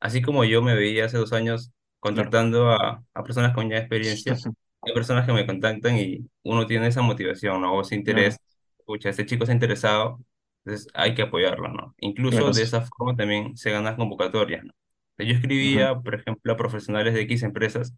Así 0.00 0.22
como 0.22 0.44
yo 0.44 0.62
me 0.62 0.76
veía 0.76 1.06
hace 1.06 1.18
dos 1.18 1.32
años 1.32 1.72
contactando 2.00 2.70
a, 2.72 3.04
a 3.14 3.24
personas 3.24 3.54
con 3.54 3.70
ya 3.70 3.78
experiencia, 3.78 4.34
hay 4.82 4.94
personas 4.94 5.26
que 5.26 5.32
me 5.32 5.46
contactan 5.46 5.98
y 5.98 6.28
uno 6.44 6.66
tiene 6.66 6.88
esa 6.88 7.02
motivación, 7.02 7.62
¿no? 7.62 7.74
O 7.76 7.82
ese 7.82 7.96
interés, 7.96 8.38
escucha, 8.78 9.10
este 9.10 9.26
chico 9.26 9.44
está 9.44 9.54
interesado, 9.54 10.20
entonces 10.64 10.88
hay 10.94 11.14
que 11.14 11.22
apoyarlo, 11.22 11.68
¿no? 11.68 11.94
claro. 12.28 12.50
Incluso 12.50 12.52
de 12.52 12.62
esa 12.62 12.82
forma 12.82 13.16
también 13.16 13.56
se 13.56 13.70
ganan 13.72 13.96
convocatorias, 13.96 14.64
¿no? 14.64 14.72
Yo 15.18 15.34
escribía, 15.34 15.96
por 16.00 16.14
ejemplo, 16.14 16.52
a 16.52 16.56
profesionales 16.56 17.14
de 17.14 17.22
X 17.22 17.42
empresas, 17.44 17.94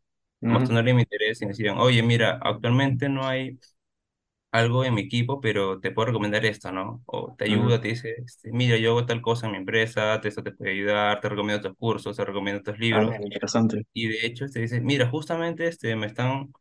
mostrarle 0.48 0.94
mi 0.94 1.02
interés 1.02 1.40
y 1.42 1.46
me 1.46 1.50
decían, 1.52 1.78
oye, 1.78 2.02
mira, 2.02 2.38
actualmente 2.42 3.08
no 3.08 3.26
hay 3.26 3.58
algo 4.52 4.84
en 4.84 4.94
mi 4.94 5.02
equipo, 5.02 5.40
pero 5.40 5.80
te 5.80 5.90
puedo 5.92 6.06
recomendar 6.06 6.44
esto, 6.46 6.72
¿no? 6.72 7.02
O 7.06 7.34
te 7.36 7.44
ayuda, 7.46 7.80
te 7.80 7.88
dice, 7.88 8.14
este, 8.24 8.52
mira, 8.52 8.76
yo 8.78 8.90
hago 8.92 9.06
tal 9.06 9.20
cosa 9.22 9.46
en 9.46 9.52
mi 9.52 9.58
empresa, 9.58 10.20
te- 10.20 10.28
esto 10.28 10.42
te 10.44 10.52
puede 10.52 10.72
ayudar, 10.72 11.20
te 11.20 11.28
recomiendo 11.28 11.56
estos 11.68 11.76
cursos, 11.78 12.16
te 12.16 12.24
recomiendo 12.24 12.58
estos 12.58 12.78
Ah, 12.90 13.04
libros. 13.04 13.16
interesante. 13.22 13.84
Y 13.92 14.08
de 14.08 14.26
hecho, 14.26 14.46
te 14.48 14.60
dice, 14.60 14.80
mira, 14.80 15.08
justamente 15.08 15.66
este, 15.68 15.96
me 15.96 16.06
están 16.06 16.52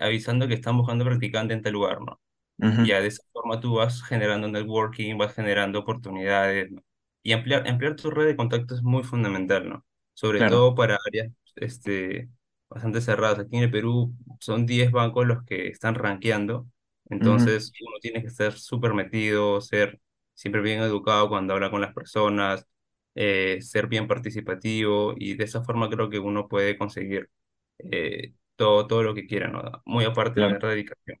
avisando 0.00 0.48
que 0.48 0.54
están 0.54 0.76
buscando 0.78 1.04
practicante 1.04 1.54
en 1.54 1.62
tal 1.62 1.72
lugar, 1.74 2.00
¿no? 2.02 2.20
Ujú, 2.58 2.82
Ya 2.82 3.00
de 3.00 3.08
esa 3.08 3.22
forma 3.32 3.60
tú 3.60 3.74
vas 3.76 4.02
generando 4.04 4.48
networking, 4.48 5.16
vas 5.18 5.34
generando 5.34 5.80
oportunidades, 5.80 6.70
¿no? 6.72 6.82
Y 7.22 7.32
ampliar, 7.32 7.66
ampliar 7.68 7.96
tu 7.96 8.10
red 8.10 8.26
de 8.26 8.36
contactos 8.36 8.78
es 8.78 8.84
muy 8.84 9.02
fundamental, 9.04 9.68
¿no? 9.68 9.86
Sobre 10.14 10.42
Claro. 10.42 10.44
todo 10.44 10.74
para 10.74 10.98
áreas 11.06 11.32
este, 11.56 12.28
bastante 12.68 13.00
cerradas. 13.00 13.38
Aquí 13.40 13.56
en 13.56 13.64
el 13.64 13.70
Perú 13.70 14.14
son 14.40 14.66
10 14.66 14.90
bancos 14.92 15.26
los 15.26 15.44
que 15.44 15.68
están 15.68 15.94
rankeando, 15.94 16.66
entonces 17.10 17.74
uno 17.80 17.98
tiene 18.00 18.20
que 18.22 18.28
estar 18.28 18.52
súper 18.54 18.94
metido, 18.94 19.60
ser 19.60 20.00
siempre 20.34 20.60
bien 20.62 20.80
educado 20.82 21.28
cuando 21.28 21.54
habla 21.54 21.70
con 21.70 21.80
las 21.80 21.94
personas, 21.94 22.66
eh, 23.14 23.58
ser 23.62 23.86
bien 23.88 24.08
participativo 24.08 25.14
y 25.16 25.34
de 25.36 25.44
esa 25.44 25.62
forma 25.62 25.88
creo 25.90 26.10
que 26.10 26.18
uno 26.18 26.48
puede 26.48 26.76
conseguir 26.78 27.30
eh, 27.78 28.34
todo, 28.56 28.86
todo 28.86 29.02
lo 29.02 29.14
que 29.14 29.26
quiera, 29.26 29.48
¿no? 29.48 29.62
Muy 29.86 30.04
aparte 30.04 30.40
de 30.40 30.46
Claro. 30.46 30.58
tener 30.58 30.62
dedicación. 30.70 31.18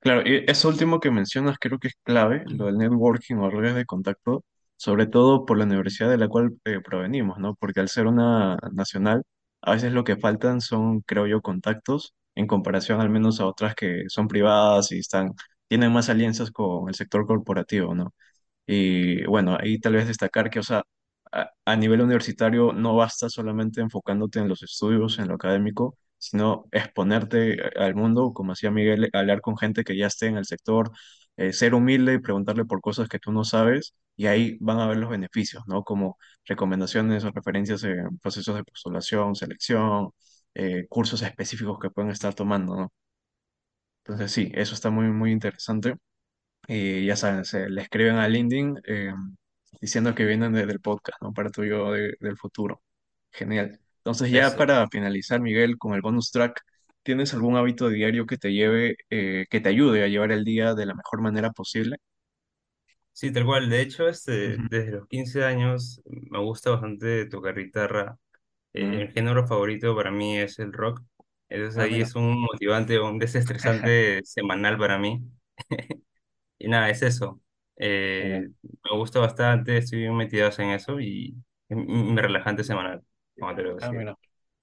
Claro, 0.00 0.22
y 0.28 0.44
eso 0.48 0.68
último 0.68 0.98
que 0.98 1.10
mencionas 1.12 1.58
creo 1.60 1.78
que 1.78 1.86
es 1.88 1.94
clave, 2.02 2.42
lo 2.48 2.66
del 2.66 2.78
networking 2.78 3.36
o 3.36 3.50
redes 3.50 3.76
de 3.76 3.86
contacto, 3.86 4.44
sobre 4.76 5.06
todo 5.06 5.46
por 5.46 5.58
la 5.58 5.64
universidad 5.64 6.10
de 6.10 6.18
la 6.18 6.26
cual 6.28 6.58
eh, 6.64 6.80
provenimos, 6.80 7.38
¿no? 7.38 7.54
Porque 7.54 7.78
al 7.78 7.88
ser 7.88 8.08
una 8.08 8.56
nacional, 8.72 9.22
a 9.62 9.72
veces 9.72 9.92
lo 9.92 10.04
que 10.04 10.16
faltan 10.16 10.60
son, 10.60 11.00
creo 11.02 11.26
yo, 11.26 11.40
contactos 11.42 12.14
en 12.34 12.46
comparación 12.46 13.00
al 13.00 13.10
menos 13.10 13.40
a 13.40 13.46
otras 13.46 13.74
que 13.74 14.04
son 14.08 14.28
privadas 14.28 14.92
y 14.92 14.98
están, 14.98 15.32
tienen 15.68 15.92
más 15.92 16.08
alianzas 16.10 16.50
con 16.50 16.88
el 16.88 16.94
sector 16.94 17.26
corporativo, 17.26 17.94
¿no? 17.94 18.14
Y 18.66 19.24
bueno, 19.26 19.56
ahí 19.60 19.78
tal 19.80 19.94
vez 19.94 20.06
destacar 20.08 20.50
que, 20.50 20.60
o 20.60 20.62
sea, 20.62 20.82
a, 21.32 21.50
a 21.64 21.76
nivel 21.76 22.00
universitario 22.02 22.72
no 22.72 22.96
basta 22.96 23.28
solamente 23.28 23.80
enfocándote 23.80 24.38
en 24.40 24.48
los 24.48 24.62
estudios, 24.62 25.18
en 25.18 25.28
lo 25.28 25.34
académico, 25.34 25.96
sino 26.18 26.66
exponerte 26.72 27.58
al 27.76 27.94
mundo, 27.94 28.32
como 28.32 28.52
hacía 28.52 28.70
Miguel, 28.70 29.10
hablar 29.12 29.40
con 29.40 29.56
gente 29.58 29.84
que 29.84 29.96
ya 29.96 30.06
esté 30.06 30.26
en 30.26 30.36
el 30.36 30.44
sector, 30.46 30.90
eh, 31.36 31.52
ser 31.52 31.74
humilde 31.74 32.14
y 32.14 32.18
preguntarle 32.20 32.64
por 32.64 32.80
cosas 32.80 33.08
que 33.08 33.18
tú 33.18 33.32
no 33.32 33.44
sabes, 33.44 33.94
y 34.16 34.26
ahí 34.26 34.56
van 34.60 34.78
a 34.80 34.86
ver 34.86 34.98
los 34.98 35.10
beneficios, 35.10 35.62
¿no? 35.66 35.82
Como 35.84 36.18
recomendaciones 36.46 37.24
o 37.24 37.30
referencias 37.30 37.84
en 37.84 38.18
procesos 38.18 38.56
de 38.56 38.64
postulación, 38.64 39.34
selección, 39.34 40.10
eh, 40.54 40.86
cursos 40.88 41.22
específicos 41.22 41.78
que 41.80 41.90
pueden 41.90 42.10
estar 42.10 42.34
tomando, 42.34 42.76
¿no? 42.76 42.92
Entonces 44.04 44.32
sí, 44.32 44.50
eso 44.54 44.74
está 44.74 44.90
muy, 44.90 45.06
muy 45.08 45.30
interesante. 45.32 45.94
Y 46.68 47.06
ya 47.06 47.16
saben, 47.16 47.44
se 47.44 47.68
le 47.70 47.82
escriben 47.82 48.16
a 48.16 48.28
LinkedIn 48.28 48.80
eh, 48.86 49.14
diciendo 49.80 50.14
que 50.14 50.24
vienen 50.26 50.52
desde 50.54 50.72
el 50.72 50.80
podcast, 50.80 51.20
¿no? 51.22 51.32
Para 51.34 51.50
tu 51.50 51.64
yo 51.64 51.92
de- 51.92 52.16
del 52.20 52.38
futuro. 52.38 52.82
Genial. 53.32 53.80
Entonces, 53.98 54.30
ya 54.32 54.56
Eso. 54.56 54.56
para 54.56 54.88
finalizar, 54.90 55.40
Miguel, 55.40 55.78
con 55.78 55.94
el 55.94 56.02
bonus 56.02 56.30
track, 56.32 56.62
¿tienes 57.02 57.34
algún 57.34 57.56
hábito 57.56 57.88
diario 57.88 58.26
que 58.26 58.38
te 58.38 58.52
lleve, 58.52 58.96
eh, 59.10 59.46
que 59.50 59.60
te 59.60 59.68
ayude 59.70 60.04
a 60.04 60.08
llevar 60.08 60.32
el 60.32 60.44
día 60.44 60.74
de 60.74 60.86
la 60.86 60.94
mejor 60.94 61.20
manera 61.22 61.50
posible? 61.52 61.96
Sí, 63.12 63.32
tal 63.32 63.44
cual. 63.44 63.68
De 63.68 63.80
hecho, 63.82 64.08
este, 64.08 64.58
Ujú. 64.58 64.68
desde 64.68 64.92
los 64.92 65.06
15 65.08 65.44
años 65.44 66.00
me 66.06 66.38
gusta 66.38 66.70
bastante 66.70 67.26
tocar 67.26 67.54
guitarra. 67.56 68.18
Eh, 68.74 68.88
Mm. 68.88 69.02
el 69.02 69.12
género 69.12 69.46
favorito 69.46 69.94
para 69.96 70.10
mí 70.10 70.38
es 70.38 70.58
el 70.58 70.72
rock. 70.72 71.02
Entonces 71.48 71.78
Ah, 71.78 71.84
ahí 71.84 72.00
mira. 72.00 72.02
es 72.02 72.14
un 72.16 72.40
motivante, 72.40 73.00
un 73.00 73.18
desestresante 73.18 74.22
semanal 74.24 74.78
para 74.78 74.98
mí. 74.98 75.22
Y 76.58 76.68
nada, 76.68 76.90
es 76.90 77.02
eso. 77.02 77.40
Genial. 78.18 78.42
Eh, 78.42 78.48
me 78.84 78.96
gusta 78.98 79.20
bastante, 79.20 79.78
estoy 79.78 80.00
bien 80.00 80.16
metido 80.16 80.48
en 80.58 80.70
eso 80.70 81.00
y 81.00 81.36
es 81.68 81.76
mi 81.76 81.86
mi 81.86 82.16
relajante 82.20 82.64
semanal, 82.64 83.02
como 83.38 83.54
te 83.54 83.62
lo 83.62 83.74
Ah, 83.80 83.92
decía. 83.92 83.92
mira. 83.92 84.16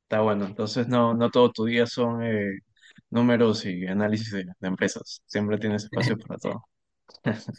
Está 0.09 0.21
bueno. 0.21 0.45
Entonces, 0.45 0.87
no, 0.87 1.13
no 1.13 1.29
todo 1.29 1.51
tu 1.51 1.65
día 1.65 1.85
son 1.85 2.23
eh, 2.23 2.59
números 3.11 3.65
y 3.65 3.85
análisis 3.87 4.31
de, 4.31 4.45
de 4.59 4.67
empresas. 4.67 5.21
Siempre 5.27 5.57
tienes 5.59 5.83
espacio 5.85 6.17
para 6.17 6.39
todo. 6.39 6.63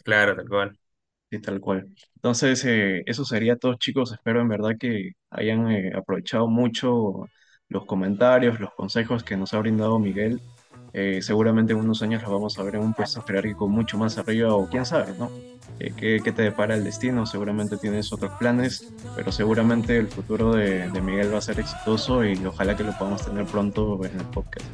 Claro, 0.03 0.35
tal 0.35 0.47
cual. 0.49 0.77
Sí, 1.31 1.39
tal 1.39 1.61
cual. 1.61 1.89
Entonces, 2.15 2.63
eh, 2.65 3.03
eso 3.05 3.23
sería 3.23 3.55
todo, 3.55 3.75
chicos. 3.75 4.11
Espero 4.11 4.41
en 4.41 4.49
verdad 4.49 4.71
que 4.77 5.11
hayan 5.29 5.71
eh, 5.71 5.91
aprovechado 5.95 6.47
mucho 6.49 7.29
los 7.69 7.85
comentarios, 7.85 8.59
los 8.59 8.73
consejos 8.73 9.23
que 9.23 9.37
nos 9.37 9.53
ha 9.53 9.59
brindado 9.59 9.97
Miguel. 9.97 10.41
Eh, 10.93 11.21
seguramente 11.21 11.71
en 11.73 11.79
unos 11.79 12.01
años 12.01 12.21
los 12.21 12.31
vamos 12.31 12.59
a 12.59 12.63
ver 12.63 12.75
en 12.75 12.81
un 12.81 12.93
puesto 12.93 13.21
jerárquico 13.21 13.69
mucho 13.69 13.97
más 13.97 14.17
arriba 14.17 14.53
o 14.53 14.67
quién 14.67 14.85
sabe, 14.85 15.13
¿no? 15.17 15.31
Eh, 15.79 15.93
¿qué, 15.95 16.19
qué 16.23 16.31
te 16.31 16.41
depara 16.41 16.75
el 16.75 16.83
destino? 16.83 17.25
Seguramente 17.25 17.77
tienes 17.77 18.11
otros 18.11 18.31
planes, 18.37 18.91
pero 19.15 19.31
seguramente 19.31 19.97
el 19.97 20.07
futuro 20.07 20.53
de, 20.53 20.89
de 20.89 21.01
Miguel 21.01 21.33
va 21.33 21.37
a 21.37 21.41
ser 21.41 21.59
exitoso 21.59 22.25
y 22.25 22.45
ojalá 22.45 22.75
que 22.75 22.83
lo 22.83 22.91
podamos 22.97 23.25
tener 23.25 23.45
pronto 23.45 23.99
en 24.05 24.19
el 24.19 24.25
podcast. 24.27 24.67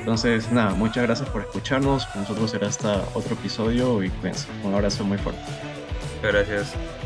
Entonces, 0.00 0.50
nada, 0.50 0.74
muchas 0.74 1.04
gracias 1.04 1.28
por 1.28 1.42
escucharnos. 1.42 2.06
Con 2.06 2.22
nosotros 2.22 2.50
será 2.50 2.68
hasta 2.68 3.04
otro 3.14 3.34
episodio 3.34 4.02
y 4.02 4.08
cuídense. 4.08 4.48
Un 4.64 4.74
abrazo 4.74 5.04
muy 5.04 5.18
fuerte. 5.18 5.42
Muchas 6.16 6.32
gracias. 6.32 6.99